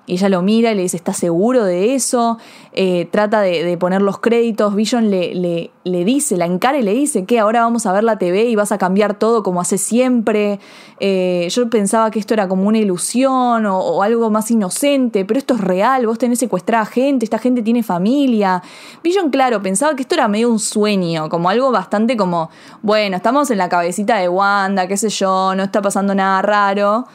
Y 0.08 0.14
ella 0.14 0.30
lo 0.30 0.42
mira 0.42 0.72
y 0.72 0.76
le 0.76 0.84
dice, 0.84 0.96
¿estás 0.96 1.18
seguro 1.18 1.66
de 1.66 1.94
eso? 1.94 2.38
Eh, 2.72 3.10
trata 3.12 3.42
de, 3.42 3.78
poner 3.78 4.02
los 4.02 4.20
créditos. 4.20 4.74
Vision 4.74 5.12
le, 5.12 5.36
le, 5.36 5.72
le, 5.84 6.06
dice, 6.06 6.38
la 6.38 6.46
encara 6.46 6.78
y 6.78 6.82
le 6.82 6.94
dice 6.94 7.26
que 7.26 7.40
ahora 7.40 7.60
vamos 7.60 7.86
a 7.86 7.92
ver 7.92 8.06
la 8.06 8.18
TV 8.18 8.46
y 8.46 8.56
vas 8.56 8.72
a 8.72 8.78
cambiar 8.78 9.20
todo 9.20 9.44
como 9.44 9.60
hace 9.60 9.78
siempre. 9.78 10.62
Eh, 11.02 11.50
yo 11.52 11.70
pensaba 11.70 12.10
que 12.10 12.20
esto 12.20 12.34
era 12.34 12.48
como 12.48 12.70
una 12.70 12.78
ilusión 12.78 13.66
o, 13.66 14.02
algo 14.02 14.30
más 14.30 14.50
inocente, 14.50 15.26
pero 15.26 15.38
esto 15.38 15.56
es 15.56 15.60
real, 15.60 16.08
vos 16.08 16.18
tenés 16.18 16.40
secuestrada 16.40 16.86
gente, 16.86 17.26
esta 17.26 17.38
gente 17.38 17.62
tiene 17.62 17.84
familia. 17.84 18.64
Vision, 19.04 19.30
claro, 19.30 19.62
pensaba 19.62 19.94
que 19.98 20.04
esto 20.04 20.16
era 20.16 20.30
medio 20.30 20.50
un 20.50 20.60
sueño, 20.60 21.28
como 21.28 21.50
algo 21.50 21.70
bastante 21.70 22.16
como, 22.16 22.50
bueno, 22.82 23.18
estamos 23.18 23.52
en 23.52 23.58
la 23.58 23.68
cabecita 23.68 24.16
de 24.16 24.30
Wanda, 24.30 24.88
qué 24.88 24.96
sé 24.96 25.10
yo, 25.10 25.54
no 25.54 25.64
está 25.64 25.82
pasando 25.82 26.16
nada 26.16 26.42
raro 26.42 27.06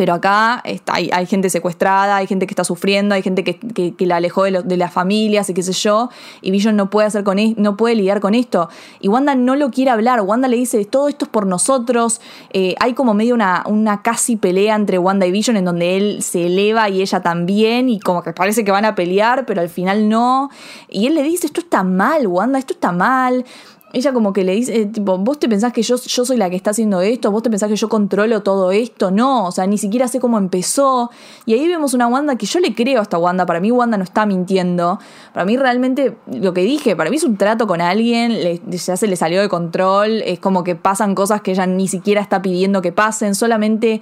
pero 0.00 0.14
acá 0.14 0.62
está, 0.64 0.94
hay, 0.94 1.26
gente 1.26 1.50
secuestrada, 1.50 2.16
hay 2.16 2.26
gente 2.26 2.46
que 2.46 2.52
está 2.52 2.64
sufriendo, 2.64 3.14
hay 3.14 3.20
gente 3.20 3.44
que, 3.44 3.94
la 4.06 4.16
alejó 4.16 4.44
de, 4.44 4.62
de, 4.62 4.76
las 4.78 4.94
familias 4.94 5.50
y 5.50 5.52
qué 5.52 5.62
sé 5.62 5.74
yo, 5.74 6.08
y 6.40 6.50
Vision 6.50 6.74
no 6.74 6.88
puede, 6.88 7.06
hacer 7.06 7.22
con 7.22 7.36
no 7.58 7.76
puede 7.76 7.96
lidiar 7.96 8.20
con 8.20 8.34
esto. 8.34 8.70
Y 9.00 9.08
Wanda 9.08 9.34
no 9.34 9.56
lo 9.56 9.70
quiere 9.70 9.90
hablar, 9.90 10.22
Wanda 10.22 10.48
le 10.48 10.56
dice, 10.56 10.82
todo 10.86 11.10
esto 11.10 11.26
es 11.26 11.30
por 11.30 11.44
nosotros, 11.44 12.22
eh, 12.54 12.76
hay 12.80 12.94
como 12.94 13.12
medio 13.12 13.34
una, 13.34 13.62
una 13.66 14.00
casi 14.00 14.36
pelea 14.36 14.74
entre 14.74 14.96
Wanda 14.96 15.26
y 15.26 15.32
Vision 15.32 15.58
en 15.58 15.66
donde 15.66 15.98
él 15.98 16.22
se 16.22 16.46
eleva 16.46 16.88
y 16.88 17.02
ella 17.02 17.20
también, 17.20 17.90
y 17.90 18.00
como 18.00 18.22
que 18.22 18.32
parece 18.32 18.64
que 18.64 18.70
van 18.70 18.86
a 18.86 18.94
pelear, 18.94 19.44
pero 19.44 19.60
al 19.60 19.68
final 19.68 20.08
no, 20.08 20.48
y 20.88 21.08
él 21.08 21.14
le 21.14 21.22
dice, 21.22 21.46
esto 21.46 21.60
está 21.60 21.84
mal, 21.84 22.26
Wanda, 22.26 22.58
esto 22.58 22.72
está 22.72 22.90
mal, 22.90 23.44
ella 23.92 24.12
como 24.12 24.32
que 24.32 24.44
le 24.44 24.54
dice, 24.54 24.82
eh, 24.82 24.86
tipo, 24.86 25.18
vos 25.18 25.38
te 25.38 25.48
pensás 25.48 25.72
que 25.72 25.82
yo, 25.82 25.96
yo 25.96 26.24
soy 26.24 26.36
la 26.36 26.48
que 26.48 26.56
está 26.56 26.70
haciendo 26.70 27.00
esto, 27.00 27.30
vos 27.30 27.42
te 27.42 27.50
pensás 27.50 27.68
que 27.68 27.76
yo 27.76 27.88
controlo 27.88 28.42
todo 28.42 28.70
esto, 28.70 29.10
no, 29.10 29.46
o 29.46 29.52
sea, 29.52 29.66
ni 29.66 29.78
siquiera 29.78 30.06
sé 30.06 30.20
cómo 30.20 30.38
empezó. 30.38 31.10
Y 31.44 31.54
ahí 31.54 31.66
vemos 31.66 31.92
una 31.94 32.06
Wanda 32.06 32.36
que 32.36 32.46
yo 32.46 32.60
le 32.60 32.74
creo 32.74 33.00
a 33.00 33.02
esta 33.02 33.18
Wanda, 33.18 33.46
para 33.46 33.60
mí 33.60 33.70
Wanda 33.70 33.96
no 33.96 34.04
está 34.04 34.26
mintiendo, 34.26 34.98
para 35.32 35.44
mí 35.44 35.56
realmente 35.56 36.16
lo 36.32 36.54
que 36.54 36.62
dije, 36.62 36.94
para 36.94 37.10
mí 37.10 37.16
es 37.16 37.24
un 37.24 37.36
trato 37.36 37.66
con 37.66 37.80
alguien, 37.80 38.60
ya 38.70 38.96
se 38.96 39.06
le 39.06 39.16
salió 39.16 39.40
de 39.40 39.48
control, 39.48 40.22
es 40.22 40.38
como 40.38 40.62
que 40.62 40.76
pasan 40.76 41.14
cosas 41.14 41.40
que 41.40 41.52
ella 41.52 41.66
ni 41.66 41.88
siquiera 41.88 42.20
está 42.20 42.42
pidiendo 42.42 42.82
que 42.82 42.92
pasen, 42.92 43.34
solamente 43.34 44.00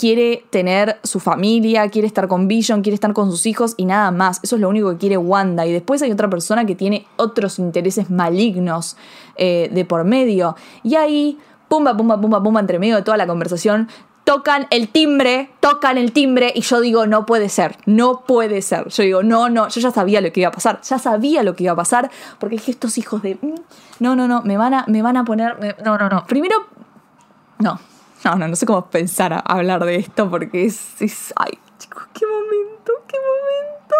quiere 0.00 0.46
tener 0.48 0.98
su 1.04 1.20
familia, 1.20 1.86
quiere 1.90 2.08
estar 2.08 2.26
con 2.26 2.48
Vision, 2.48 2.80
quiere 2.80 2.94
estar 2.94 3.12
con 3.12 3.30
sus 3.30 3.44
hijos 3.44 3.74
y 3.76 3.84
nada 3.84 4.10
más. 4.10 4.40
Eso 4.42 4.56
es 4.56 4.62
lo 4.62 4.70
único 4.70 4.90
que 4.92 4.96
quiere 4.96 5.18
Wanda. 5.18 5.66
Y 5.66 5.72
después 5.74 6.00
hay 6.00 6.10
otra 6.10 6.30
persona 6.30 6.64
que 6.64 6.74
tiene 6.74 7.06
otros 7.16 7.58
intereses 7.58 8.08
malignos 8.08 8.96
eh, 9.36 9.68
de 9.70 9.84
por 9.84 10.04
medio. 10.04 10.56
Y 10.82 10.94
ahí, 10.94 11.38
pumba, 11.68 11.94
pumba, 11.94 12.18
pumba, 12.18 12.42
pumba, 12.42 12.60
entre 12.60 12.78
medio 12.78 12.96
de 12.96 13.02
toda 13.02 13.18
la 13.18 13.26
conversación, 13.26 13.88
tocan 14.24 14.68
el 14.70 14.88
timbre, 14.88 15.50
tocan 15.60 15.98
el 15.98 16.12
timbre 16.12 16.50
y 16.54 16.62
yo 16.62 16.80
digo, 16.80 17.06
no 17.06 17.26
puede 17.26 17.50
ser, 17.50 17.76
no 17.84 18.22
puede 18.26 18.62
ser. 18.62 18.88
Yo 18.88 19.02
digo, 19.02 19.22
no, 19.22 19.50
no, 19.50 19.68
yo 19.68 19.82
ya 19.82 19.90
sabía 19.90 20.22
lo 20.22 20.32
que 20.32 20.40
iba 20.40 20.48
a 20.48 20.52
pasar, 20.52 20.80
ya 20.80 20.98
sabía 20.98 21.42
lo 21.42 21.54
que 21.54 21.64
iba 21.64 21.74
a 21.74 21.76
pasar, 21.76 22.10
porque 22.38 22.56
dije, 22.56 22.70
estos 22.70 22.96
hijos 22.96 23.20
de... 23.20 23.34
Mm, 23.34 23.54
no, 23.98 24.16
no, 24.16 24.26
no, 24.26 24.40
me 24.40 24.56
van 24.56 24.72
a, 24.72 24.84
me 24.88 25.02
van 25.02 25.18
a 25.18 25.26
poner... 25.26 25.76
no, 25.84 25.98
no, 25.98 26.08
no. 26.08 26.24
Primero, 26.26 26.56
no, 27.58 27.78
no, 28.24 28.36
no, 28.36 28.48
no 28.48 28.56
sé 28.56 28.66
cómo 28.66 28.86
pensar 28.86 29.32
a 29.32 29.38
hablar 29.38 29.84
de 29.84 29.96
esto 29.96 30.28
porque 30.30 30.66
es, 30.66 31.00
es 31.00 31.32
ay, 31.36 31.58
chicos, 31.78 32.04
qué 32.12 32.26
momento, 32.26 32.92
qué 33.06 33.16
momento. 33.18 33.96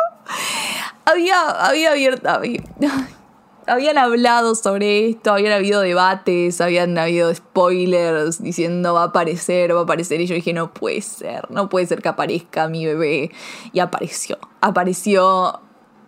Había, 1.04 1.50
había 1.50 1.90
abierto, 1.92 2.28
habían 3.66 3.98
hablado 3.98 4.54
sobre 4.54 5.08
esto, 5.08 5.32
habían 5.32 5.52
habido 5.52 5.80
debates, 5.80 6.60
habían 6.60 6.96
habido 6.98 7.34
spoilers 7.34 8.42
diciendo 8.42 8.94
va 8.94 9.02
a 9.02 9.06
aparecer, 9.06 9.74
va 9.74 9.80
a 9.80 9.82
aparecer. 9.84 10.20
Y 10.20 10.26
yo 10.26 10.34
dije, 10.34 10.52
no 10.52 10.72
puede 10.72 11.00
ser, 11.00 11.50
no 11.50 11.68
puede 11.68 11.86
ser 11.86 12.02
que 12.02 12.08
aparezca 12.08 12.68
mi 12.68 12.84
bebé. 12.86 13.30
Y 13.72 13.80
apareció, 13.80 14.38
apareció, 14.60 15.60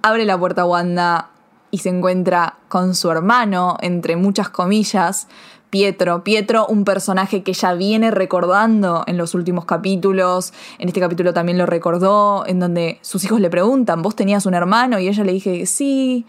abre 0.02 0.24
la 0.24 0.38
puerta 0.38 0.64
Wanda 0.64 1.31
y 1.72 1.78
se 1.78 1.88
encuentra 1.88 2.58
con 2.68 2.94
su 2.94 3.10
hermano, 3.10 3.78
entre 3.80 4.14
muchas 4.14 4.50
comillas, 4.50 5.26
Pietro. 5.70 6.22
Pietro, 6.22 6.66
un 6.66 6.84
personaje 6.84 7.42
que 7.42 7.54
ya 7.54 7.72
viene 7.72 8.10
recordando 8.10 9.04
en 9.06 9.16
los 9.16 9.34
últimos 9.34 9.64
capítulos. 9.64 10.52
En 10.78 10.88
este 10.88 11.00
capítulo 11.00 11.32
también 11.32 11.56
lo 11.56 11.64
recordó, 11.64 12.44
en 12.46 12.60
donde 12.60 12.98
sus 13.00 13.24
hijos 13.24 13.40
le 13.40 13.48
preguntan, 13.48 14.02
¿vos 14.02 14.14
tenías 14.14 14.44
un 14.44 14.52
hermano? 14.52 15.00
Y 15.00 15.08
ella 15.08 15.24
le 15.24 15.32
dije, 15.32 15.64
sí. 15.64 16.26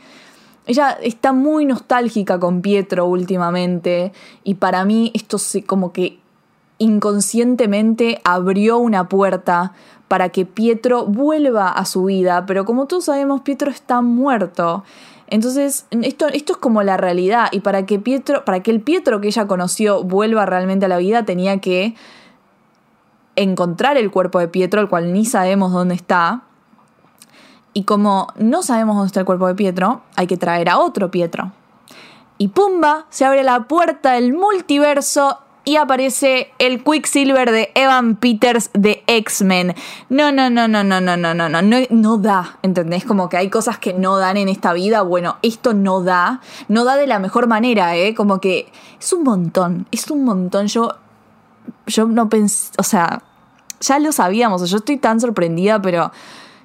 Ella 0.66 0.98
está 1.04 1.34
muy 1.34 1.66
nostálgica 1.66 2.40
con 2.40 2.62
Pietro 2.62 3.06
últimamente 3.06 4.14
y 4.46 4.56
para 4.56 4.86
mí 4.86 5.12
esto 5.14 5.38
se 5.38 5.66
como 5.66 5.92
que 5.92 6.20
inconscientemente 6.78 8.22
abrió 8.24 8.78
una 8.78 9.10
puerta 9.10 9.74
para 10.08 10.30
que 10.30 10.46
Pietro 10.46 11.06
vuelva 11.06 11.70
a 11.70 11.84
su 11.84 12.06
vida, 12.06 12.46
pero 12.46 12.64
como 12.64 12.86
todos 12.86 13.06
sabemos 13.06 13.42
Pietro 13.42 13.70
está 13.70 14.00
muerto. 14.02 14.86
Entonces, 15.34 15.88
esto, 15.90 16.28
esto 16.28 16.54
es 16.54 16.60
como 16.60 16.84
la 16.84 16.96
realidad. 16.96 17.48
Y 17.52 17.62
para 17.62 17.88
que 17.88 17.98
Pietro, 17.98 18.46
para 18.46 18.62
que 18.62 18.70
el 18.70 18.82
Pietro 18.82 19.20
que 19.20 19.30
ella 19.30 19.48
conoció 19.48 20.04
vuelva 20.04 20.46
realmente 20.46 20.86
a 20.86 20.88
la 20.88 20.98
vida, 20.98 21.26
tenía 21.26 21.60
que 21.60 21.96
encontrar 23.36 23.98
el 23.98 24.12
cuerpo 24.12 24.38
de 24.38 24.48
Pietro, 24.48 24.80
el 24.80 24.90
cual 24.90 25.12
ni 25.12 25.26
sabemos 25.26 25.72
dónde 25.72 25.96
está. 25.96 26.44
Y 27.74 27.86
como 27.86 28.28
no 28.38 28.62
sabemos 28.62 28.96
dónde 28.96 29.08
está 29.08 29.22
el 29.22 29.26
cuerpo 29.26 29.48
de 29.48 29.56
Pietro, 29.56 30.04
hay 30.16 30.28
que 30.28 30.38
traer 30.38 30.70
a 30.70 30.78
otro 30.78 31.10
Pietro. 31.10 31.52
Y 32.38 32.50
pumba, 32.50 33.08
se 33.10 33.26
abre 33.26 33.42
la 33.42 33.68
puerta 33.68 34.12
del 34.12 34.34
multiverso 34.34 35.40
y 35.66 35.78
aparece 35.78 36.52
el 36.60 36.84
Quicksilver 36.84 37.52
de 37.52 37.72
Evan 37.76 38.16
Peters 38.16 38.70
de 38.74 39.04
X-Men. 39.08 39.76
No, 40.10 40.32
no, 40.32 40.50
no, 40.50 40.68
no, 40.68 40.84
no, 40.84 41.00
no, 41.00 41.18
no, 41.18 41.34
no, 41.34 41.50
no, 41.50 41.62
no, 41.62 41.78
no 41.90 42.18
da, 42.18 42.58
¿entendés? 42.62 43.06
Como 43.06 43.30
que 43.30 43.38
hay 43.38 43.50
cosas 43.50 43.78
que 43.78 43.94
no 43.94 44.18
dan 44.18 44.38
en 44.38 44.50
esta 44.50 44.74
vida. 44.74 45.02
Bueno, 45.02 45.38
esto 45.42 45.74
no 45.74 46.02
da, 46.02 46.42
no 46.68 46.84
da 46.84 46.96
de 46.96 47.08
la 47.08 47.20
mejor 47.20 47.48
manera, 47.48 47.96
¿eh? 47.96 48.14
Como 48.14 48.42
que 48.42 48.72
es 49.00 49.14
un 49.14 49.24
montón, 49.24 49.88
es 49.92 50.10
un 50.12 50.26
montón. 50.26 50.68
Yo, 50.68 50.98
yo 51.88 52.06
no 52.06 52.28
pensé, 52.28 52.72
o 52.78 52.84
sea, 52.84 53.24
ya 53.80 54.00
lo 54.00 54.12
sabíamos, 54.12 54.70
yo 54.70 54.78
estoy 54.78 54.98
tan 54.98 55.20
sorprendida, 55.20 55.82
pero 55.82 56.12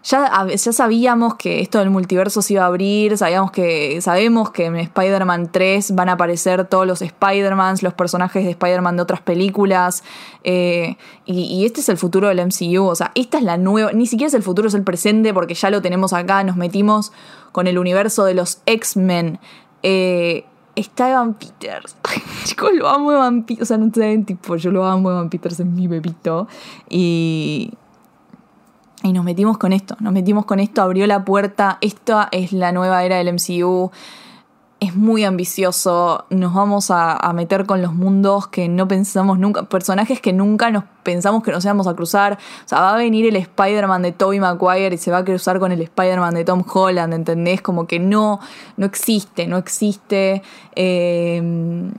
ya, 0.09 0.47
ya, 0.47 0.73
sabíamos 0.73 1.35
que 1.35 1.61
esto 1.61 1.81
del 1.81 1.91
multiverso 1.91 2.41
se 2.41 2.55
iba 2.55 2.63
a 2.63 2.67
abrir, 2.67 3.19
sabíamos 3.19 3.51
que, 3.51 4.01
sabemos 4.01 4.51
que 4.51 4.65
en 4.65 4.77
Spider-Man 4.77 5.51
3 5.53 5.95
van 5.95 6.09
a 6.09 6.13
aparecer 6.13 6.67
todos 6.67 6.87
los 6.87 7.03
Spider-Mans, 7.03 7.83
los 7.83 7.93
personajes 7.93 8.43
de 8.45 8.51
Spider-Man 8.51 8.97
de 8.97 9.03
otras 9.03 9.21
películas, 9.21 10.03
eh, 10.45 10.97
y, 11.27 11.67
este 11.67 11.81
es 11.83 11.91
el 11.91 11.99
futuro 11.99 12.29
del 12.29 12.41
MCU, 12.41 12.87
o 12.87 12.95
sea, 12.95 13.13
esta 13.15 13.37
es 13.37 13.45
la 13.45 13.59
nueva, 13.59 13.93
ni 13.93 14.07
siquiera 14.07 14.29
es 14.29 14.35
el 14.35 14.43
futuro, 14.43 14.69
es 14.69 14.75
el 14.75 14.83
presente, 14.83 15.35
porque 15.35 15.53
ya 15.53 15.69
lo 15.69 15.83
tenemos 15.83 16.15
acá, 16.15 16.43
nos 16.43 16.57
metimos 16.57 17.13
con 17.53 17.67
el 17.67 17.79
universo 17.79 18.25
de 18.25 18.33
los 18.33 18.63
X-Men. 18.65 19.39
Eh, 19.83 20.45
está 20.75 21.11
Evan 21.11 21.35
Peters. 21.35 21.97
chicos, 22.45 22.71
lo 22.73 22.89
amo 22.89 23.13
Evan 23.13 23.43
Peters. 23.43 23.63
O 23.63 23.67
sea, 23.67 23.77
no 23.77 23.91
saben, 23.93 24.25
tipo, 24.25 24.57
yo 24.57 24.71
lo 24.71 24.87
amo 24.87 25.11
Evan 25.11 25.29
Peters, 25.29 25.61
es 25.61 25.67
mi 25.67 25.87
bebito. 25.87 26.49
Y, 26.89 27.73
y 29.03 29.13
nos 29.13 29.25
metimos 29.25 29.59
con 29.59 29.73
esto, 29.73 29.97
nos 30.01 30.13
metimos 30.13 30.45
con 30.45 30.61
esto, 30.61 30.83
abrió 30.83 31.07
la 31.07 31.25
puerta, 31.25 31.79
esta 31.81 32.29
es 32.33 32.53
la 32.53 32.73
nueva 32.73 33.05
era 33.05 33.17
del 33.17 33.33
MCU, 33.33 33.91
es 34.81 34.95
muy 34.95 35.25
ambicioso, 35.25 36.25
nos 36.31 36.55
vamos 36.55 36.91
a, 36.91 37.33
meter 37.35 37.67
con 37.67 37.83
los 37.83 37.95
mundos 37.95 38.47
que 38.47 38.69
no 38.69 38.87
pensamos 38.87 39.39
nunca, 39.39 39.65
personajes 39.65 40.21
que 40.21 40.33
nunca 40.33 40.71
nos 40.71 40.85
pensamos 41.03 41.43
que 41.43 41.51
nos 41.51 41.65
íbamos 41.65 41.87
a 41.87 41.95
cruzar, 41.95 42.35
o 42.65 42.69
sea, 42.69 42.81
va 42.81 42.95
a 42.95 42.97
venir 42.97 43.27
el 43.27 43.37
Spider-Man 43.37 44.03
de 44.03 44.13
Tobey 44.13 44.41
Maguire 44.41 44.95
y 44.95 44.99
se 44.99 45.11
va 45.11 45.19
a 45.19 45.25
cruzar 45.25 45.59
con 45.59 45.73
el 45.73 45.81
Spider-Man 45.81 46.35
de 46.35 46.45
Tom 46.45 46.65
Holland, 46.73 47.13
¿entendés? 47.13 47.61
Como 47.61 47.87
que 47.87 47.99
no, 47.99 48.41
no 48.77 48.87
existe, 48.87 49.47
no 49.47 49.57
existe. 49.57 50.43
Eh, 50.77 51.91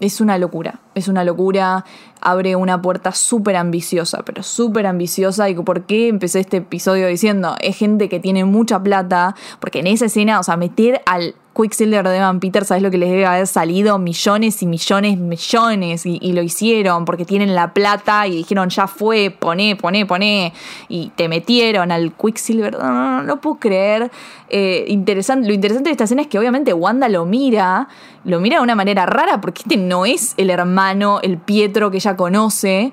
es 0.00 0.20
una 0.20 0.38
locura, 0.38 0.80
es 0.94 1.08
una 1.08 1.24
locura, 1.24 1.84
abre 2.20 2.56
una 2.56 2.80
puerta 2.82 3.12
súper 3.12 3.56
ambiciosa, 3.56 4.22
pero 4.24 4.42
súper 4.42 4.86
ambiciosa. 4.86 5.48
¿Y 5.48 5.54
por 5.54 5.84
qué 5.84 6.08
empecé 6.08 6.40
este 6.40 6.58
episodio 6.58 7.06
diciendo? 7.06 7.56
Es 7.60 7.76
gente 7.76 8.08
que 8.08 8.20
tiene 8.20 8.44
mucha 8.44 8.82
plata, 8.82 9.34
porque 9.60 9.80
en 9.80 9.86
esa 9.86 10.06
escena, 10.06 10.40
o 10.40 10.42
sea, 10.42 10.56
meter 10.56 11.00
al 11.06 11.34
Quicksilver 11.56 12.06
de 12.06 12.18
Evan 12.18 12.38
Peter, 12.38 12.64
¿sabes 12.64 12.82
lo 12.82 12.90
que 12.90 12.98
les 12.98 13.08
debe 13.08 13.24
haber 13.24 13.46
salido? 13.46 13.98
Millones 13.98 14.62
y 14.62 14.66
millones, 14.66 15.16
millones. 15.16 16.04
Y, 16.04 16.32
lo 16.32 16.42
hicieron 16.42 17.06
porque 17.06 17.24
tienen 17.24 17.54
la 17.54 17.72
plata 17.72 18.26
y 18.26 18.36
dijeron, 18.36 18.68
ya 18.68 18.86
fue, 18.86 19.30
poné, 19.30 19.74
poné, 19.74 20.04
poné. 20.04 20.52
Y 20.88 21.10
te 21.16 21.28
metieron 21.28 21.90
al 21.90 22.12
Quicksilver. 22.12 22.78
No, 22.78 22.92
no, 22.92 22.92
no, 22.92 23.22
no 23.22 23.40
puedo 23.40 23.56
creer. 23.56 24.10
Eh, 24.50 24.84
interesante, 24.88 25.48
lo 25.48 25.54
interesante 25.54 25.88
de 25.88 25.92
esta 25.92 26.04
escena 26.04 26.22
es 26.22 26.28
que 26.28 26.38
obviamente 26.38 26.72
Wanda 26.74 27.08
lo 27.08 27.24
mira, 27.24 27.88
lo 28.24 28.38
mira 28.38 28.58
de 28.58 28.62
una 28.62 28.74
manera 28.74 29.06
rara 29.06 29.40
porque 29.40 29.62
este 29.62 29.76
no 29.78 30.04
es 30.04 30.34
el 30.36 30.50
hermano, 30.50 31.20
el 31.22 31.38
Pietro 31.38 31.90
que 31.90 31.96
ella 31.96 32.16
conoce. 32.16 32.92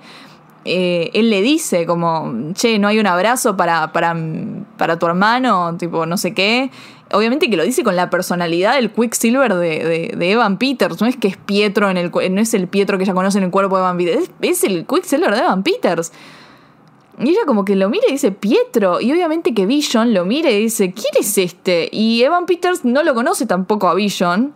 Eh, 0.66 1.12
él 1.14 1.30
le 1.30 1.42
dice 1.42 1.86
como, 1.86 2.54
che, 2.54 2.80
no 2.80 2.88
hay 2.88 2.98
un 2.98 3.08
abrazo 3.08 3.58
para, 3.58 3.92
para, 3.92 4.16
para 4.78 4.98
tu 4.98 5.06
hermano, 5.06 5.76
tipo, 5.78 6.06
no 6.06 6.16
sé 6.16 6.34
qué 6.34 6.72
obviamente 7.14 7.50
que 7.50 7.58
lo 7.58 7.64
dice 7.64 7.84
con 7.84 7.96
la 7.96 8.10
personalidad 8.10 8.76
del 8.76 8.92
Quicksilver 8.92 9.54
de, 9.54 10.14
de, 10.18 10.32
Evan 10.32 10.58
Peters. 10.58 11.00
No 11.02 11.08
es 11.08 11.16
que 11.16 11.28
es 11.28 11.38
Pietro 11.38 11.90
en 11.90 11.98
el 11.98 12.12
no 12.12 12.42
es 12.42 12.54
el 12.54 12.68
Pietro 12.68 12.98
que 12.98 13.06
ya 13.06 13.14
conoce 13.14 13.38
en 13.38 13.46
el 13.46 13.52
cuerpo 13.52 13.78
de 13.78 13.84
Evan 13.84 13.98
Peters, 13.98 14.32
es, 14.42 14.64
el 14.64 14.86
Quicksilver 14.86 15.32
de 15.32 15.40
Evan 15.40 15.64
Peters. 15.64 16.12
Y 17.20 17.30
ella 17.30 17.42
como 17.46 17.64
que 17.64 17.76
lo 17.76 17.90
mira 17.90 18.06
y 18.10 18.14
dice, 18.14 18.32
Pietro. 18.32 19.00
Y 19.00 19.12
obviamente 19.12 19.54
que 19.54 19.66
Vision 19.66 20.14
lo 20.14 20.26
mira 20.26 20.50
y 20.50 20.60
dice, 20.60 20.94
¿quién 20.94 21.14
es 21.20 21.38
este? 21.38 21.88
Y 21.92 22.24
Evan 22.24 22.46
Peters 22.48 22.86
no 22.86 23.04
lo 23.04 23.14
conoce 23.14 23.46
tampoco 23.46 23.88
a 23.88 23.94
Vision, 23.94 24.56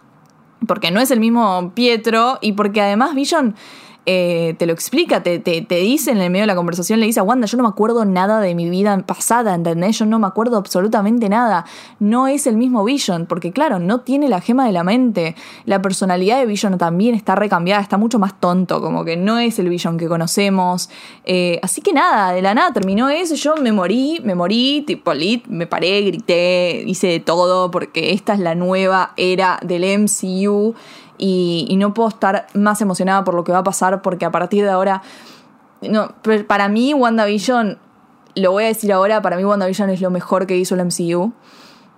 porque 0.66 0.90
no 0.90 1.00
es 1.00 1.12
el 1.12 1.20
mismo 1.20 1.72
Pietro 1.76 2.40
y 2.42 2.54
porque 2.54 2.82
además 2.82 3.14
Vision 3.14 3.56
eh, 4.10 4.56
te 4.58 4.66
lo 4.66 4.72
explica, 4.72 5.22
te, 5.22 5.40
dice 5.68 6.12
en 6.12 6.18
el 6.20 6.30
medio 6.30 6.44
de 6.44 6.48
la 6.48 6.56
conversación, 6.56 7.02
le 7.02 7.08
dice 7.08 7.20
a 7.20 7.24
Wanda, 7.24 7.46
yo 7.46 7.58
no 7.58 7.64
me 7.64 7.70
acuerdo 7.70 8.06
nada 8.06 8.40
de 8.40 8.56
mi 8.56 8.70
vida 8.70 8.98
pasada, 9.06 9.54
¿entendés? 9.54 10.00
Yo 10.00 10.06
no 10.06 10.18
me 10.18 10.28
acuerdo 10.28 10.56
absolutamente 10.56 11.28
nada. 11.28 11.66
No 12.00 12.30
es 12.30 12.48
el 12.48 12.56
mismo 12.56 12.86
Vision, 12.86 13.26
porque 13.26 13.52
claro, 13.52 13.80
no 13.80 14.00
tiene 14.00 14.30
la 14.30 14.40
gema 14.40 14.66
de 14.66 14.72
la 14.72 14.86
mente. 14.86 15.36
La 15.66 15.82
personalidad 15.82 16.40
de 16.40 16.46
Vision 16.46 16.78
también 16.78 17.16
está 17.16 17.36
recambiada, 17.36 17.82
está 17.82 17.98
mucho 17.98 18.18
más 18.18 18.40
tonto, 18.40 18.80
como 18.80 19.04
que 19.04 19.18
no 19.18 19.40
es 19.40 19.60
el 19.60 19.68
Vision 19.68 19.98
que 19.98 20.08
conocemos. 20.08 20.90
Eh, 21.26 21.60
así 21.62 21.82
que 21.82 21.92
nada, 21.92 22.32
de 22.32 22.42
la 22.42 22.54
nada 22.54 22.72
terminó 22.72 23.10
eso, 23.10 23.36
yo 23.36 23.58
me 23.58 23.74
morí, 23.74 24.22
me 24.24 24.36
morí, 24.36 24.86
tipo 24.88 25.14
lit, 25.14 25.48
me 25.48 25.68
paré, 25.68 26.04
grité, 26.04 26.82
hice 26.88 27.08
de 27.08 27.20
todo, 27.20 27.72
porque 27.72 28.14
esta 28.14 28.36
es 28.36 28.40
la 28.40 28.56
nueva 28.56 29.12
era 29.18 29.60
del 29.64 29.84
MCU 30.00 30.76
y, 31.18 31.76
no 31.78 31.94
puedo 31.94 32.10
estar 32.10 32.48
más 32.54 32.82
emocionada 32.82 33.24
por 33.24 33.34
lo 33.34 33.44
que 33.44 33.52
va 33.52 33.60
a 33.60 33.64
pasar 33.64 34.02
porque 34.02 34.26
a 34.26 34.32
partir 34.32 34.64
de 34.64 34.70
ahora, 34.70 35.02
no, 35.82 36.14
para 36.48 36.70
mí 36.70 36.94
WandaVision, 36.94 37.78
lo 38.36 38.52
voy 38.52 38.66
a 38.66 38.68
decir 38.68 38.92
ahora, 38.94 39.22
para 39.22 39.38
mí 39.38 39.44
WandaVision 39.44 39.90
es 39.90 40.02
lo 40.02 40.12
mejor 40.12 40.46
que 40.48 40.58
hizo 40.58 40.76
el 40.76 40.86
MCU. 40.86 41.34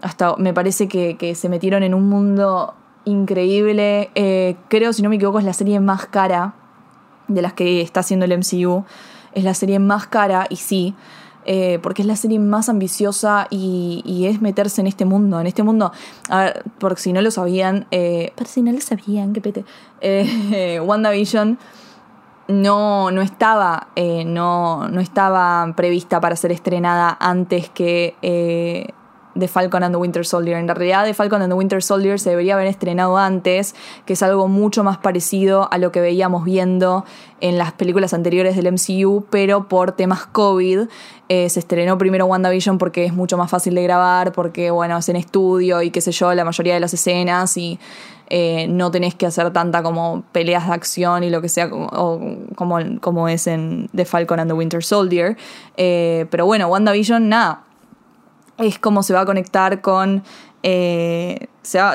Hasta 0.02 0.36
me 0.38 0.54
parece 0.54 0.88
que, 0.88 1.36
se 1.36 1.50
metieron 1.50 1.84
en 1.84 1.94
un 1.94 2.08
mundo 2.08 2.74
increíble. 3.06 4.12
Eh, 4.16 4.56
creo, 4.70 4.94
si 4.94 5.02
no 5.02 5.10
me 5.10 5.18
equivoco, 5.18 5.40
es 5.40 5.46
la 5.46 5.54
serie 5.54 5.80
más 5.80 6.06
cara 6.06 6.54
de 7.28 7.42
las 7.42 7.54
que 7.54 7.82
está 7.82 8.00
haciendo 8.00 8.26
el 8.26 8.38
MCU. 8.38 8.86
Es 9.34 9.44
la 9.44 9.54
serie 9.54 9.80
más 9.80 10.08
cara 10.08 10.48
y 10.50 10.56
sí. 10.56 10.96
Eh, 11.52 11.80
porque 11.82 12.04
es 12.04 12.08
la 12.08 12.16
serie 12.16 12.38
más 12.38 12.70
ambiciosa 12.70 13.48
y, 13.50 14.28
es 14.28 14.40
meterse 14.40 14.82
en 14.82 14.86
este 14.86 15.04
mundo, 15.04 15.42
en 15.42 15.48
este 15.48 15.64
mundo, 15.64 15.92
a 16.30 16.42
ver, 16.42 16.64
por 16.78 17.00
si 17.00 17.12
no 17.12 17.24
lo 17.24 17.32
sabían, 17.32 17.88
eh, 17.90 18.34
por 18.36 18.46
si 18.46 18.62
no 18.62 18.72
lo 18.72 18.80
sabían, 18.80 19.34
qué 19.34 19.42
pete, 19.42 19.66
eh, 20.00 20.80
WandaVision 20.86 21.58
no, 22.50 23.10
no 23.10 23.24
estaba, 23.24 23.88
no, 24.28 24.90
no 24.90 25.02
estaba 25.02 25.74
prevista 25.76 26.22
para 26.22 26.36
ser 26.36 26.52
estrenada 26.52 27.18
antes 27.20 27.70
que 27.70 28.94
de 29.36 29.48
Falcon 29.48 29.84
and 29.84 29.94
the 29.94 30.00
Winter 30.00 30.26
Soldier. 30.26 30.58
En 30.58 30.68
realidad, 30.68 31.06
The 31.06 31.14
Falcon 31.14 31.42
and 31.42 31.52
the 31.52 31.56
Winter 31.56 31.82
Soldier 31.84 32.20
se 32.20 32.32
debería 32.32 32.56
haber 32.56 32.68
estrenado 32.68 33.18
antes, 33.18 33.76
que 34.06 34.14
es 34.14 34.24
algo 34.24 34.48
mucho 34.48 34.84
más 34.84 34.98
parecido 34.98 35.70
a 35.72 35.78
lo 35.78 35.92
que 35.92 36.02
veíamos 36.02 36.44
viendo 36.44 37.06
en 37.42 37.58
las 37.58 37.72
películas 37.72 38.14
anteriores 38.14 38.56
del 38.56 38.72
MCU, 38.72 39.26
pero 39.30 39.68
por 39.68 39.94
temas 39.94 40.26
COVID 40.26 40.88
eh, 41.30 41.50
se 41.50 41.60
estrenó 41.60 41.98
primero 41.98 42.26
WandaVision 42.26 42.78
porque 42.78 43.06
es 43.06 43.14
mucho 43.14 43.38
más 43.38 43.50
fácil 43.50 43.76
de 43.76 43.84
grabar, 43.84 44.32
porque 44.32 44.72
bueno, 44.72 44.98
es 44.98 45.08
en 45.10 45.16
estudio 45.16 45.82
y 45.82 45.92
qué 45.92 46.02
sé 46.02 46.12
yo, 46.12 46.34
la 46.34 46.44
mayoría 46.44 46.74
de 46.74 46.80
las 46.80 46.94
escenas 46.94 47.56
y 47.56 47.80
eh, 48.30 48.68
no 48.68 48.92
tenés 48.92 49.16
que 49.16 49.26
hacer 49.26 49.52
tanta 49.52 49.82
como 49.82 50.24
peleas 50.32 50.68
de 50.68 50.74
acción 50.74 51.24
y 51.24 51.30
lo 51.30 51.42
que 51.42 51.50
sea, 51.50 51.70
como, 51.70 51.90
como, 53.02 53.28
es 53.28 53.48
en 53.48 53.90
The 53.96 54.06
Falcon 54.06 54.40
and 54.40 54.50
the 54.50 54.54
Winter 54.54 54.84
Soldier. 54.84 55.38
Eh, 55.78 56.26
pero 56.30 56.46
bueno, 56.46 56.68
WandaVision, 56.68 57.30
nada 57.30 57.64
es 58.60 58.80
como 58.80 59.04
se 59.04 59.14
va 59.14 59.22
a 59.22 59.26
conectar 59.26 59.82
con... 59.82 60.24
Eh, 60.62 61.48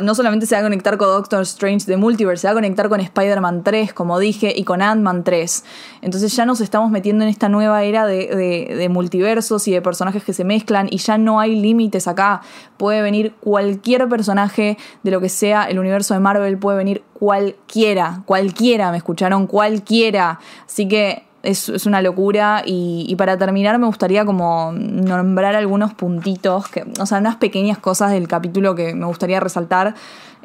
no 0.02 0.14
solamente 0.14 0.46
se 0.46 0.54
va 0.54 0.60
a 0.60 0.64
conectar 0.64 0.96
con 0.96 1.08
Doctor 1.08 1.42
Strange 1.42 1.84
de 1.86 1.96
Multiverse, 1.96 2.42
se 2.42 2.46
va 2.46 2.52
a 2.52 2.54
conectar 2.54 2.88
con 2.88 3.00
Spider-Man 3.00 3.64
3, 3.64 3.92
como 3.92 4.18
dije, 4.18 4.54
y 4.56 4.64
con 4.64 4.80
Ant-Man 4.80 5.24
3. 5.24 5.64
Entonces 6.00 6.34
ya 6.34 6.46
nos 6.46 6.60
estamos 6.60 6.90
metiendo 6.90 7.24
en 7.24 7.30
esta 7.30 7.48
nueva 7.48 7.82
era 7.82 8.06
de, 8.06 8.88
multiversos 8.90 9.66
y 9.68 9.72
de 9.72 9.82
personajes 9.82 10.22
que 10.22 10.32
se 10.32 10.44
mezclan 10.44 10.86
y 10.90 10.98
ya 10.98 11.18
no 11.18 11.40
hay 11.40 11.60
límites 11.60 12.06
acá. 12.06 12.40
Puede 12.76 13.02
venir 13.02 13.34
cualquier 13.40 14.08
personaje 14.08 14.78
de 15.02 15.10
lo 15.10 15.20
que 15.20 15.28
sea 15.28 15.64
el 15.64 15.78
universo 15.78 16.14
de 16.14 16.20
Marvel, 16.20 16.56
puede 16.56 16.78
venir 16.78 17.02
cualquiera, 17.12 18.22
cualquiera, 18.26 18.92
me 18.92 18.98
escucharon, 18.98 19.46
cualquiera. 19.46 20.38
Así 20.66 20.86
que 20.88 21.24
es, 21.44 21.86
una 21.86 22.02
locura. 22.02 22.62
Y, 22.64 23.14
para 23.16 23.36
terminar, 23.38 23.78
me 23.78 23.86
gustaría 23.86 24.24
como 24.24 24.72
nombrar 24.72 25.54
algunos 25.54 25.94
puntitos, 25.94 26.68
que, 26.68 26.84
o 27.00 27.06
sea, 27.06 27.18
unas 27.18 27.36
pequeñas 27.36 27.78
cosas 27.78 28.12
del 28.12 28.28
capítulo 28.28 28.74
que 28.74 28.94
me 28.94 29.06
gustaría 29.06 29.40
resaltar. 29.40 29.94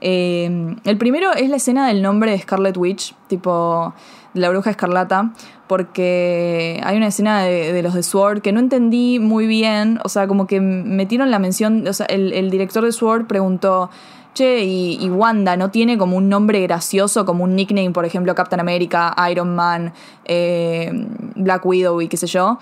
Eh, 0.02 0.76
el 0.86 0.98
primero 0.98 1.34
es 1.34 1.50
la 1.50 1.58
escena 1.58 1.88
del 1.88 2.02
nombre 2.02 2.32
de 2.32 2.40
Scarlet 2.40 2.78
Witch, 2.78 3.16
tipo 3.28 3.94
de 4.34 4.42
la 4.42 4.50
bruja 4.50 4.70
escarlata, 4.70 5.34
porque 5.68 6.80
hay 6.84 6.98
una 6.98 7.08
escena 7.08 7.44
de, 7.44 7.82
los 7.84 7.94
de 7.94 8.04
Sword 8.04 8.42
que 8.42 8.52
no 8.52 8.60
entendí 8.60 9.20
muy 9.20 9.48
bien, 9.48 10.00
o 10.04 10.10
sea, 10.10 10.28
como 10.28 10.48
que 10.48 10.62
metieron 10.62 11.32
la 11.32 11.40
mención, 11.40 11.88
o 11.88 11.94
sea, 11.94 12.06
el, 12.06 12.34
el 12.34 12.50
director 12.50 12.86
de 12.86 12.92
Sword 12.92 13.26
preguntó, 13.26 13.90
y, 14.38 15.10
Wanda 15.10 15.58
no 15.58 15.70
tiene 15.72 15.98
como 15.98 16.18
un 16.18 16.30
nombre 16.30 16.62
gracioso, 16.62 17.26
como 17.26 17.44
un 17.44 17.56
nickname, 17.56 17.92
por 17.92 18.06
ejemplo, 18.06 18.34
Captain 18.36 18.60
America, 18.60 19.14
Iron 19.30 19.56
Man, 19.56 19.94
eh, 20.26 20.92
Black 21.36 21.66
Widow 21.66 22.02
y 22.02 22.08
qué 22.08 22.18
sé 22.18 22.28
yo. 22.28 22.60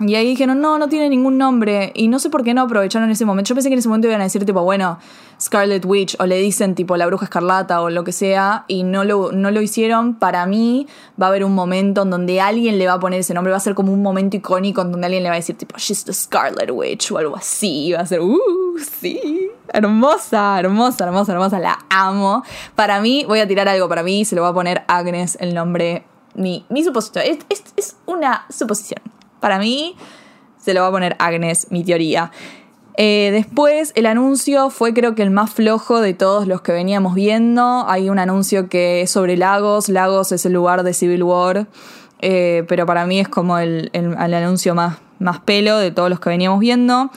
Y 0.00 0.16
ahí 0.16 0.26
dijeron, 0.26 0.60
no, 0.60 0.76
no 0.78 0.88
tiene 0.88 1.08
ningún 1.08 1.38
nombre. 1.38 1.92
Y 1.94 2.08
no 2.08 2.18
sé 2.18 2.28
por 2.28 2.42
qué 2.42 2.52
no 2.52 2.62
aprovecharon 2.62 3.10
ese 3.10 3.24
momento. 3.24 3.50
Yo 3.50 3.54
pensé 3.54 3.68
que 3.68 3.74
en 3.74 3.78
ese 3.78 3.88
momento 3.88 4.08
iban 4.08 4.20
a 4.20 4.24
decir, 4.24 4.44
tipo, 4.44 4.60
bueno, 4.62 4.98
Scarlet 5.40 5.84
Witch, 5.84 6.16
o 6.18 6.26
le 6.26 6.38
dicen, 6.38 6.74
tipo, 6.74 6.96
la 6.96 7.06
bruja 7.06 7.26
escarlata, 7.26 7.80
o 7.80 7.90
lo 7.90 8.02
que 8.02 8.10
sea, 8.10 8.64
y 8.66 8.82
no 8.82 9.04
lo, 9.04 9.30
no 9.30 9.52
lo 9.52 9.62
hicieron. 9.62 10.16
Para 10.16 10.46
mí, 10.46 10.88
va 11.20 11.26
a 11.26 11.28
haber 11.28 11.44
un 11.44 11.54
momento 11.54 12.02
en 12.02 12.10
donde 12.10 12.40
alguien 12.40 12.78
le 12.78 12.88
va 12.88 12.94
a 12.94 13.00
poner 13.00 13.20
ese 13.20 13.34
nombre. 13.34 13.52
Va 13.52 13.58
a 13.58 13.60
ser 13.60 13.76
como 13.76 13.92
un 13.92 14.02
momento 14.02 14.36
icónico 14.36 14.82
en 14.82 14.90
donde 14.90 15.06
alguien 15.06 15.22
le 15.22 15.28
va 15.28 15.36
a 15.36 15.38
decir, 15.38 15.56
tipo, 15.56 15.76
she's 15.78 16.04
the 16.04 16.12
Scarlet 16.12 16.70
Witch, 16.72 17.12
o 17.12 17.18
algo 17.18 17.36
así. 17.36 17.92
Va 17.92 18.00
a 18.00 18.06
ser, 18.06 18.20
uh, 18.20 18.40
sí. 19.00 19.48
Hermosa, 19.72 20.58
hermosa, 20.58 21.04
hermosa, 21.04 21.32
hermosa. 21.32 21.60
La 21.60 21.78
amo. 21.88 22.42
Para 22.74 23.00
mí, 23.00 23.24
voy 23.28 23.38
a 23.38 23.46
tirar 23.46 23.68
algo. 23.68 23.88
Para 23.88 24.02
mí, 24.02 24.24
se 24.24 24.34
lo 24.34 24.42
va 24.42 24.48
a 24.48 24.54
poner 24.54 24.82
Agnes 24.88 25.38
el 25.40 25.54
nombre. 25.54 26.04
Mi, 26.34 26.66
mi 26.68 26.82
suposición. 26.82 27.24
es, 27.48 27.62
es 27.76 27.96
una 28.06 28.44
suposición. 28.50 29.13
Para 29.44 29.58
mí, 29.58 29.94
se 30.56 30.72
lo 30.72 30.80
va 30.80 30.86
a 30.86 30.90
poner 30.90 31.16
Agnes, 31.18 31.66
mi 31.68 31.84
teoría. 31.84 32.30
Eh, 32.96 33.28
después, 33.30 33.92
el 33.94 34.06
anuncio 34.06 34.70
fue 34.70 34.94
creo 34.94 35.14
que 35.14 35.22
el 35.22 35.30
más 35.30 35.52
flojo 35.52 36.00
de 36.00 36.14
todos 36.14 36.46
los 36.46 36.62
que 36.62 36.72
veníamos 36.72 37.14
viendo. 37.14 37.84
Hay 37.86 38.08
un 38.08 38.18
anuncio 38.18 38.70
que 38.70 39.02
es 39.02 39.10
sobre 39.10 39.36
Lagos. 39.36 39.90
Lagos 39.90 40.32
es 40.32 40.46
el 40.46 40.54
lugar 40.54 40.82
de 40.82 40.94
Civil 40.94 41.22
War. 41.24 41.66
Eh, 42.22 42.64
pero 42.68 42.86
para 42.86 43.04
mí 43.04 43.20
es 43.20 43.28
como 43.28 43.58
el, 43.58 43.90
anuncio 43.92 44.74
más, 44.74 44.96
más, 45.18 45.40
pelo 45.40 45.76
de 45.76 45.90
todos 45.90 46.08
los 46.08 46.20
que 46.20 46.30
veníamos 46.30 46.58
viendo. 46.58 47.10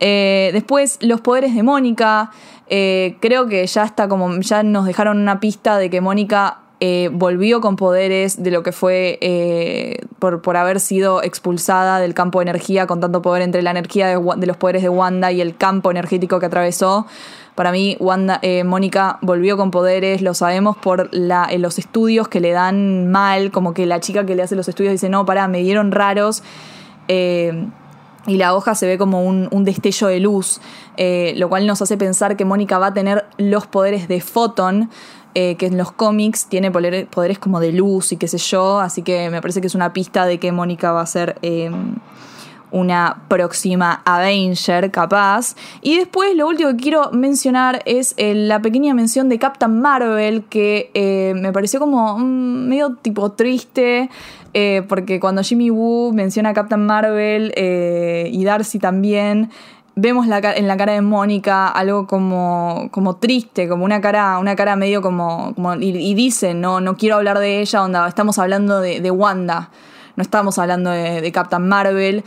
Eh, 0.00 0.52
después, 0.54 0.96
los 1.02 1.20
poderes 1.20 1.54
de 1.54 1.62
Mónica. 1.62 2.30
creo 2.66 3.46
que 3.46 3.66
ya 3.66 3.84
está 3.84 4.08
como. 4.08 4.40
Ya 4.40 4.62
nos 4.62 4.86
dejaron 4.86 5.18
una 5.18 5.38
pista 5.38 5.76
de 5.76 5.90
que 5.90 6.00
Mónica 6.00 6.63
eh, 6.80 7.08
volvió 7.12 7.60
con 7.60 7.76
poderes 7.76 8.42
de 8.42 8.50
lo 8.50 8.64
que 8.64 8.72
fue 8.72 9.18
eh, 9.20 10.00
por, 10.18 10.56
haber 10.56 10.80
sido 10.80 11.22
expulsada 11.22 12.00
del 12.00 12.14
campo 12.14 12.40
de 12.40 12.50
energía 12.50 12.88
con 12.88 13.00
tanto 13.00 13.22
poder 13.22 13.42
entre 13.42 13.62
la 13.62 13.70
energía 13.70 14.08
de, 14.08 14.46
los 14.46 14.56
poderes 14.56 14.82
de 14.82 14.88
Wanda 14.88 15.30
y 15.30 15.40
el 15.40 15.56
campo 15.56 15.92
energético 15.92 16.40
que 16.40 16.46
atravesó. 16.46 17.06
Para 17.54 17.70
mí, 17.70 17.96
Wanda, 18.00 18.40
eh, 18.42 18.64
Mónica 18.64 19.18
volvió 19.22 19.56
con 19.56 19.70
poderes, 19.70 20.20
lo 20.20 20.34
sabemos 20.34 20.76
por 20.76 21.08
la, 21.14 21.48
los 21.56 21.78
estudios 21.78 22.26
que 22.26 22.40
le 22.40 22.50
dan 22.50 23.08
mal, 23.08 23.52
como 23.52 23.72
que 23.72 23.86
la 23.86 24.00
chica 24.00 24.26
que 24.26 24.34
le 24.34 24.42
hace 24.42 24.56
los 24.56 24.68
estudios 24.68 24.90
dice, 24.90 25.08
no, 25.08 25.24
para, 25.24 25.46
me 25.46 25.60
dieron 25.60 25.92
raros. 25.92 26.42
y 27.08 28.36
la 28.36 28.54
hoja 28.54 28.74
se 28.74 28.88
ve 28.88 28.98
como 28.98 29.22
un, 29.22 29.48
un 29.52 29.64
destello 29.64 30.08
de 30.08 30.18
luz, 30.18 30.60
lo 30.98 31.48
cual 31.48 31.68
nos 31.68 31.80
hace 31.80 31.96
pensar 31.96 32.36
que 32.36 32.44
Mónica 32.44 32.78
va 32.78 32.88
a 32.88 32.94
tener 32.94 33.24
los 33.38 33.68
poderes 33.68 34.08
de 34.08 34.20
Photon, 34.20 34.90
eh, 35.34 35.56
que 35.56 35.66
en 35.66 35.76
los 35.76 35.92
cómics 35.92 36.46
tiene 36.46 36.70
poderes 36.70 37.38
como 37.38 37.60
de 37.60 37.72
luz 37.72 38.12
y 38.12 38.16
qué 38.16 38.28
sé 38.28 38.38
yo, 38.38 38.80
así 38.80 39.02
que 39.02 39.30
me 39.30 39.40
parece 39.40 39.60
que 39.60 39.66
es 39.66 39.74
una 39.74 39.92
pista 39.92 40.26
de 40.26 40.38
que 40.38 40.52
Mónica 40.52 40.92
va 40.92 41.00
a 41.00 41.06
ser 41.06 41.36
em, 41.42 41.96
una 42.70 43.22
próxima 43.28 44.02
Avenger 44.04 44.90
capaz. 44.90 45.56
Y 45.82 45.98
después 45.98 46.36
lo 46.36 46.46
último 46.48 46.70
que 46.70 46.76
quiero 46.76 47.10
mencionar 47.12 47.82
es 47.84 48.14
eh, 48.16 48.34
la 48.34 48.60
pequeña 48.60 48.94
mención 48.94 49.28
de 49.28 49.38
Captain 49.38 49.80
Marvel, 49.80 50.44
que 50.44 50.90
eh, 50.94 51.34
me 51.36 51.52
pareció 51.52 51.80
como 51.80 52.18
mm, 52.18 52.68
medio 52.68 52.94
tipo 52.96 53.32
triste. 53.32 54.10
porque 54.88 55.18
cuando 55.18 55.42
Jimmy 55.42 55.70
Woo 55.70 56.12
menciona 56.12 56.50
a 56.50 56.54
Captain 56.54 56.86
Marvel 56.86 57.52
y 57.56 58.44
Darcy 58.44 58.78
también, 58.78 59.50
vemos 59.96 60.26
la, 60.26 60.38
en 60.38 60.66
la 60.66 60.76
cara 60.76 60.92
de 60.92 61.02
Mónica 61.02 61.68
algo 61.68 62.06
como, 62.06 62.88
como 62.90 63.16
triste, 63.16 63.68
como 63.68 63.84
una 63.84 64.00
cara, 64.00 64.38
una 64.38 64.56
cara 64.56 64.76
medio 64.76 65.02
como, 65.02 65.54
como 65.54 65.74
y, 65.74 66.14
dice, 66.14 66.54
no, 66.54 66.80
no 66.80 66.96
quiero 66.96 67.16
hablar 67.16 67.38
de 67.38 67.60
ella, 67.60 67.82
onda, 67.82 68.06
estamos 68.08 68.38
hablando 68.38 68.80
de, 68.80 69.10
Wanda, 69.10 69.70
no 70.16 70.22
estamos 70.22 70.58
hablando 70.58 70.90
de, 70.90 71.30
Captain 71.32 71.66
Marvel. 71.68 72.24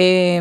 Eh, 0.00 0.36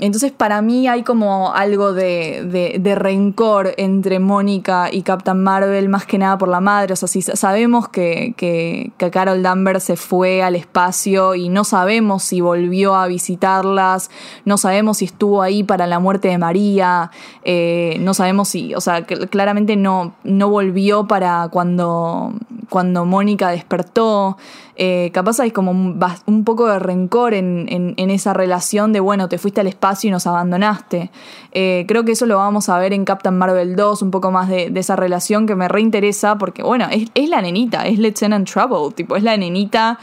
entonces 0.00 0.32
para 0.32 0.62
mí 0.62 0.88
hay 0.88 1.02
como 1.02 1.52
algo 1.52 1.92
de, 1.92 2.94
rencor 2.96 3.74
entre 3.76 4.18
Mónica 4.20 4.88
y 4.90 5.02
Captain 5.02 5.42
Marvel, 5.42 5.90
más 5.90 6.06
que 6.06 6.16
nada 6.16 6.38
por 6.38 6.48
la 6.48 6.62
madre. 6.62 6.94
O 6.94 6.96
sea, 6.96 7.08
si 7.08 7.20
sabemos 7.20 7.90
que, 7.90 8.32
que, 8.38 8.90
Carol 9.10 9.42
Danvers 9.42 9.84
se 9.84 9.96
fue 9.96 10.42
al 10.42 10.56
espacio 10.56 11.34
y 11.34 11.50
no 11.50 11.64
sabemos 11.64 12.22
si 12.22 12.40
volvió 12.40 12.94
a 12.94 13.06
visitarlas, 13.06 14.10
no 14.46 14.56
sabemos 14.56 14.96
si 14.98 15.04
estuvo 15.04 15.42
ahí 15.42 15.62
para 15.62 15.86
la 15.86 15.98
muerte 15.98 16.28
de 16.28 16.38
María, 16.38 17.10
eh, 17.44 17.98
no 18.00 18.14
sabemos 18.14 18.48
si, 18.48 18.74
o 18.74 18.80
sea, 18.80 19.04
claramente 19.04 19.76
no, 19.76 20.14
no 20.24 20.48
volvió 20.48 21.06
para 21.06 21.50
cuando, 21.50 22.32
cuando 22.70 23.04
Mónica 23.04 23.50
despertó. 23.50 24.38
Eh, 24.76 25.10
capaz 25.12 25.38
hay 25.38 25.50
como 25.50 25.70
un, 25.70 26.00
un, 26.24 26.44
poco 26.44 26.66
de 26.66 26.78
rencor 26.78 27.34
en, 27.34 27.66
en, 27.68 27.92
en, 27.98 28.10
esa 28.10 28.32
relación 28.32 28.94
de, 28.94 29.00
bueno, 29.02 29.28
te 29.28 29.38
fuiste 29.38 29.60
al 29.60 29.66
espacio 29.66 30.08
y 30.08 30.10
nos 30.10 30.26
abandonaste. 30.26 31.10
Eh, 31.52 31.84
creo 31.88 32.04
que 32.04 32.12
eso 32.12 32.26
lo 32.26 32.36
vamos 32.36 32.68
a 32.68 32.78
ver 32.78 32.92
en 32.92 33.04
Captain 33.04 33.36
Marvel 33.36 33.76
2, 33.76 34.02
un 34.02 34.10
poco 34.10 34.30
más 34.30 34.48
de, 34.48 34.72
esa 34.74 34.96
relación 34.96 35.46
que 35.46 35.54
me 35.54 35.68
reinteresa, 35.68 36.38
porque, 36.38 36.62
bueno, 36.62 36.86
es, 36.90 37.28
la 37.28 37.42
nenita, 37.42 37.86
es 37.86 37.98
Lieutenant 37.98 38.50
Trouble, 38.50 38.94
tipo, 38.94 39.16
es 39.16 39.22
la 39.22 39.36
nenita 39.36 39.98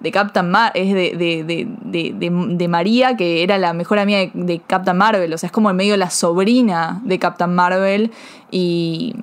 de 0.00 0.10
Captain 0.10 0.50
Mar 0.50 0.72
es 0.74 0.92
de, 0.92 1.16
de, 1.16 1.68
de, 1.84 2.30
de, 2.56 2.68
María, 2.68 3.16
que 3.16 3.44
era 3.44 3.56
la 3.58 3.72
mejor 3.72 4.00
amiga 4.00 4.30
de, 4.34 4.58
Captain 4.58 4.96
Marvel, 4.96 5.32
o 5.32 5.38
sea, 5.38 5.46
es 5.46 5.52
como 5.52 5.70
en 5.70 5.76
medio 5.76 5.96
la 5.96 6.10
sobrina 6.10 7.00
de 7.04 7.20
Captain 7.20 7.54
Marvel 7.54 8.10
y, 8.50 9.14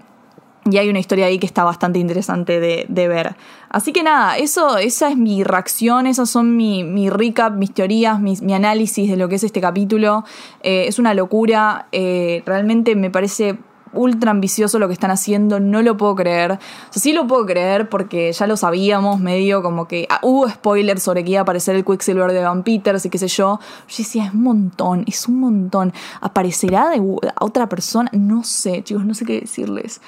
y 0.69 0.77
hay 0.77 0.89
una 0.89 0.99
historia 0.99 1.27
ahí 1.27 1.39
que 1.39 1.45
está 1.45 1.63
bastante 1.63 1.99
interesante 1.99 2.59
de, 2.59 3.07
ver. 3.07 3.35
Así 3.69 3.93
que 3.93 4.03
nada, 4.03 4.37
eso, 4.37 4.77
esa 4.77 5.09
es 5.09 5.17
mi 5.17 5.43
reacción, 5.43 6.05
esas 6.05 6.29
son 6.29 6.57
mi, 6.57 6.83
mi 6.83 7.09
recap, 7.09 7.53
mis 7.53 7.73
teorías, 7.73 8.19
mi, 8.19 8.35
mi, 8.41 8.53
análisis 8.53 9.09
de 9.09 9.15
lo 9.15 9.29
que 9.29 9.35
es 9.35 9.43
este 9.43 9.61
capítulo. 9.61 10.25
Eh, 10.61 10.85
es 10.87 10.99
una 10.99 11.13
locura, 11.13 11.87
eh, 11.91 12.43
realmente 12.45 12.95
me 12.95 13.09
parece 13.09 13.57
ultra 13.93 14.31
ambicioso 14.31 14.79
lo 14.79 14.87
que 14.87 14.93
están 14.93 15.11
haciendo, 15.11 15.59
no 15.59 15.81
lo 15.81 15.97
puedo 15.97 16.15
creer. 16.15 16.53
O 16.53 16.57
sea, 16.93 17.01
sí 17.01 17.13
lo 17.13 17.27
puedo 17.27 17.45
creer 17.45 17.89
porque 17.89 18.31
ya 18.31 18.47
lo 18.47 18.57
sabíamos, 18.57 19.19
medio 19.19 19.63
como 19.63 19.87
que 19.87 20.07
ah, 20.09 20.19
hubo 20.21 20.47
spoilers 20.49 21.01
sobre 21.01 21.23
que 21.23 21.31
iba 21.31 21.39
a 21.39 21.43
aparecer 21.43 21.75
el 21.75 21.85
Quicksilver 21.85 22.31
de 22.31 22.43
Van 22.43 22.63
Peters 22.63 23.05
y 23.05 23.09
qué 23.09 23.17
sé 23.17 23.27
yo. 23.27 23.59
Yo 23.87 23.95
decía, 23.97 24.25
es 24.25 24.33
un 24.33 24.43
montón, 24.43 25.03
es 25.07 25.27
un 25.27 25.39
montón. 25.39 25.93
¿Aparecerá 26.21 26.89
de 26.89 27.01
otra 27.39 27.67
persona? 27.69 28.09
No 28.13 28.43
sé, 28.43 28.83
chicos, 28.83 29.05
no 29.05 29.13
sé 29.13 29.25
qué 29.25 29.41
decirles. 29.41 30.01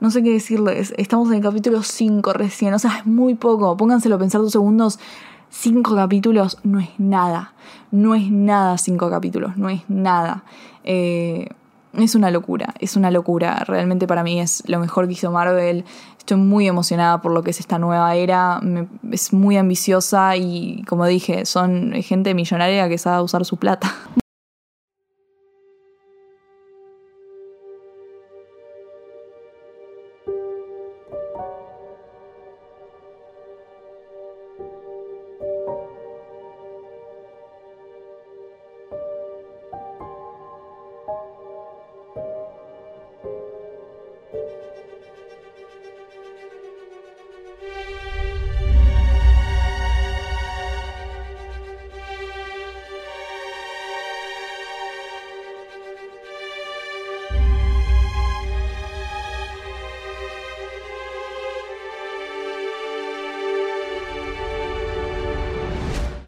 No 0.00 0.10
sé 0.10 0.22
qué 0.22 0.32
decirles. 0.32 0.94
Estamos 0.96 1.28
en 1.28 1.36
el 1.36 1.42
capítulo 1.42 1.82
5 1.82 2.32
recién, 2.32 2.72
o 2.72 2.78
sea, 2.78 2.98
es 2.98 3.06
muy 3.06 3.34
poco. 3.34 3.76
Pónganselo 3.76 4.16
a 4.16 4.18
pensar 4.18 4.40
dos 4.40 4.52
segundos. 4.52 4.98
Cinco 5.50 5.94
capítulos 5.94 6.58
no 6.62 6.80
es 6.80 6.88
nada. 6.98 7.52
No 7.90 8.14
es 8.14 8.30
nada 8.30 8.78
cinco 8.78 9.10
capítulos, 9.10 9.56
no 9.56 9.68
es 9.68 9.82
nada. 9.88 10.44
Eh, 10.84 11.48
es 11.92 12.14
una 12.14 12.30
locura, 12.30 12.72
es 12.78 12.96
una 12.96 13.10
locura. 13.10 13.64
Realmente 13.66 14.06
para 14.06 14.22
mí 14.22 14.40
es 14.40 14.62
lo 14.68 14.78
mejor 14.78 15.06
que 15.06 15.14
hizo 15.14 15.30
Marvel. 15.32 15.84
Estoy 16.18 16.36
muy 16.36 16.68
emocionada 16.68 17.20
por 17.20 17.32
lo 17.32 17.42
que 17.42 17.50
es 17.50 17.58
esta 17.58 17.78
nueva 17.78 18.14
era. 18.14 18.60
es 19.10 19.32
muy 19.32 19.56
ambiciosa 19.56 20.36
y, 20.36 20.84
como 20.88 21.04
dije, 21.06 21.44
son 21.46 21.92
gente 22.02 22.32
millonaria 22.32 22.88
que 22.88 22.96
sabe 22.96 23.22
usar 23.22 23.44
su 23.44 23.56
plata. 23.56 23.92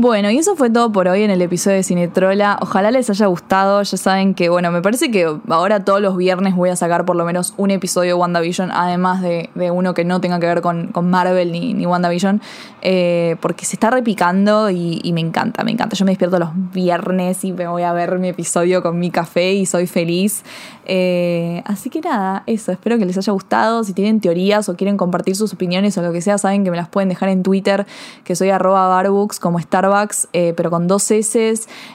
Bueno, 0.03 0.33
y 0.33 0.39
eso 0.39 0.57
fue 0.57 0.69
todo 0.69 0.91
por 0.91 1.07
hoy 1.07 1.23
en 1.23 1.31
el 1.31 1.41
episodio 1.43 1.77
de 1.77 1.85
Cinetrola. 1.85 2.59
Ojalá 2.61 2.91
les 2.91 3.09
haya 3.09 3.27
gustado. 3.27 3.81
Ya 3.85 3.97
saben 3.97 4.35
que, 4.35 4.49
bueno, 4.49 4.73
me 4.73 4.83
parece 4.83 5.13
que 5.13 5.33
ahora 5.49 5.85
todos 5.85 6.01
los 6.01 6.17
viernes 6.17 6.57
voy 6.57 6.71
a 6.71 6.75
sacar 6.75 7.05
por 7.05 7.15
lo 7.15 7.25
menos 7.25 7.55
un 7.57 7.71
episodio 7.71 8.09
de 8.09 8.15
WandaVision, 8.15 8.73
además 8.73 9.23
de, 9.23 9.49
uno 9.55 9.95
que 9.95 10.05
no 10.05 10.21
tenga 10.21 10.41
que 10.41 10.47
ver 10.47 10.61
con, 10.61 10.89
con 10.89 11.09
Marvel 11.09 11.53
ni, 11.53 11.73
ni 11.73 11.87
WandaVision, 11.87 12.43
eh, 12.81 13.37
porque 13.41 13.65
se 13.65 13.77
está 13.77 13.91
repicando 13.91 14.71
y, 14.71 15.01
y, 15.05 15.13
me 15.13 15.21
encanta, 15.21 15.63
me 15.63 15.71
encanta. 15.71 15.95
Yo 15.95 16.05
me 16.05 16.11
despierto 16.11 16.41
los 16.41 16.51
viernes 16.73 17.45
y 17.45 17.53
me 17.53 17.69
voy 17.69 17.85
a 17.85 17.93
ver 17.93 18.19
mi 18.19 18.27
episodio 18.27 18.83
con 18.83 18.99
mi 18.99 19.13
café 19.13 19.53
y 19.53 19.67
soy 19.67 19.87
feliz. 19.87 20.43
Eh, 20.85 21.63
así 21.65 21.91
que 21.91 22.01
nada, 22.01 22.43
eso. 22.49 22.73
Espero 22.73 22.99
que 22.99 23.05
les 23.05 23.17
haya 23.19 23.33
gustado. 23.33 23.85
Si 23.85 23.93
tienen 23.93 24.21
teorías 24.21 24.69
o 24.69 24.75
quieren 24.75 24.97
compartir 24.97 25.37
sus 25.37 25.53
opiniones 25.53 25.97
o 25.97 26.03
lo 26.03 26.13
que 26.13 26.21
sea, 26.21 26.39
saben 26.39 26.65
que 26.65 26.73
me 26.73 26.77
las 26.77 26.89
pueden 26.89 27.09
dejar 27.09 27.29
en 27.29 27.45
Twitter, 27.45 27.87
que 28.25 28.35
soy 28.35 28.51
arroba 28.51 28.89
barbooks 28.89 29.39
como 29.39 29.61
Starbucks 29.61 29.92
eh, 30.33 30.55
pero 30.57 30.71
con 30.71 30.89
dos 30.89 31.11
S. 31.11 31.39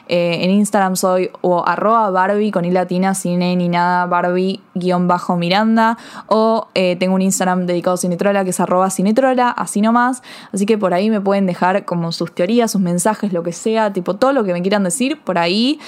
Eh, 0.08 0.38
en 0.44 0.52
Instagram 0.52 0.96
soy 0.96 1.32
o 1.42 1.64
arroba 1.66 2.10
Barbie 2.12 2.52
con 2.52 2.66
i 2.66 2.72
latina, 2.72 3.14
sin 3.14 3.42
e 3.42 3.56
ni 3.56 3.70
nada, 3.70 4.06
Barbie 4.06 4.62
guion 4.76 5.08
bajo 5.08 5.38
Miranda. 5.38 5.98
O 6.28 6.68
eh, 6.74 6.96
tengo 6.98 7.16
un 7.16 7.22
Instagram 7.22 7.66
dedicado 7.66 7.96
a 7.96 7.98
Cinetrola 7.98 8.44
que 8.44 8.52
es 8.52 8.60
arroba 8.60 8.90
Cinetrola, 8.90 9.50
así 9.50 9.82
nomás. 9.82 10.22
Así 10.54 10.66
que 10.66 10.78
por 10.78 10.94
ahí 10.94 11.10
me 11.10 11.22
pueden 11.22 11.46
dejar 11.46 11.86
como 11.86 12.12
sus 12.12 12.34
teorías, 12.34 12.72
sus 12.72 12.82
mensajes, 12.82 13.34
lo 13.34 13.44
que 13.44 13.52
sea, 13.52 13.94
tipo 13.94 14.16
todo 14.16 14.34
lo 14.34 14.44
que 14.44 14.54
me 14.54 14.62
quieran 14.62 14.84
decir 14.84 15.20
por 15.24 15.38
ahí. 15.38 15.80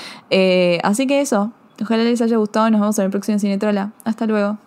así 0.83 1.07
que 1.07 1.21
eso. 1.21 1.51
Ojalá 1.81 2.03
les 2.03 2.21
haya 2.21 2.37
gustado. 2.37 2.69
Nos 2.69 2.81
vemos 2.81 2.99
en 2.99 3.05
el 3.05 3.11
próximo 3.11 3.39
Cinetrola. 3.39 3.91
Hasta 4.03 4.25
luego. 4.25 4.57